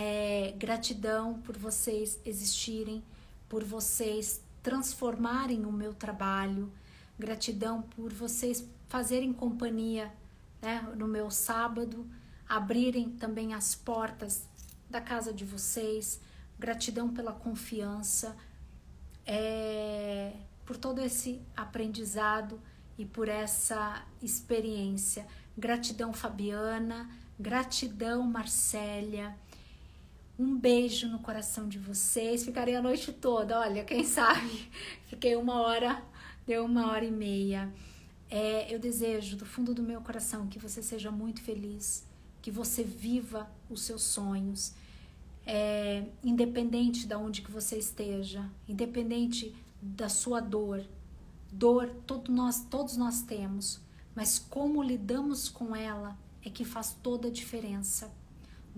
[0.00, 3.02] É, gratidão por vocês existirem,
[3.48, 6.72] por vocês transformarem o meu trabalho.
[7.18, 10.14] Gratidão por vocês fazerem companhia
[10.62, 12.06] né, no meu sábado,
[12.48, 14.46] abrirem também as portas
[14.88, 16.20] da casa de vocês.
[16.56, 18.36] Gratidão pela confiança,
[19.26, 20.32] é,
[20.64, 22.60] por todo esse aprendizado
[22.96, 25.26] e por essa experiência.
[25.56, 27.10] Gratidão, Fabiana.
[27.36, 29.36] Gratidão, Marcélia.
[30.38, 32.44] Um beijo no coração de vocês.
[32.44, 34.70] Ficarei a noite toda, olha, quem sabe?
[35.08, 36.02] Fiquei uma hora,
[36.46, 37.72] deu uma hora e meia.
[38.30, 42.06] É, eu desejo do fundo do meu coração que você seja muito feliz,
[42.40, 44.74] que você viva os seus sonhos,
[45.46, 50.84] é, independente de onde que você esteja, independente da sua dor,
[51.50, 53.80] Dor todo nós, todos nós temos,
[54.14, 58.10] mas como lidamos com ela é que faz toda a diferença.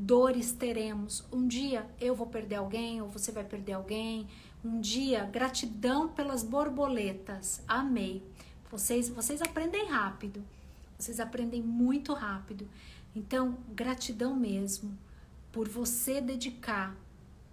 [0.02, 1.22] Dores teremos.
[1.30, 4.26] Um dia eu vou perder alguém ou você vai perder alguém.
[4.64, 7.62] Um dia, gratidão pelas borboletas.
[7.68, 8.22] Amei.
[8.70, 10.42] Vocês, vocês aprendem rápido.
[10.98, 12.66] Vocês aprendem muito rápido.
[13.14, 14.96] Então, gratidão mesmo
[15.52, 16.96] por você dedicar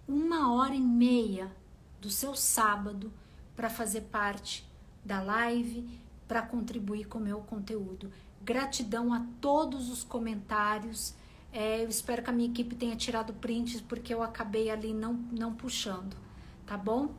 [0.08, 1.54] uma hora e meia
[2.00, 3.12] do seu sábado
[3.54, 4.66] para fazer parte
[5.04, 5.86] da live,
[6.26, 8.10] para contribuir com o meu conteúdo.
[8.42, 11.12] Gratidão a todos os comentários.
[11.60, 15.14] É, eu espero que a minha equipe tenha tirado prints porque eu acabei ali não,
[15.14, 16.16] não puxando,
[16.64, 17.12] tá bom?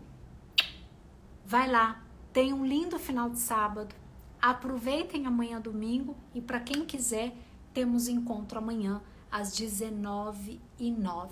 [1.46, 2.02] Vai lá,
[2.32, 3.94] tenha um lindo final de sábado.
[4.42, 7.36] Aproveitem amanhã domingo e para quem quiser,
[7.74, 11.30] temos encontro amanhã às 19h09.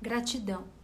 [0.00, 0.75] Gratidão.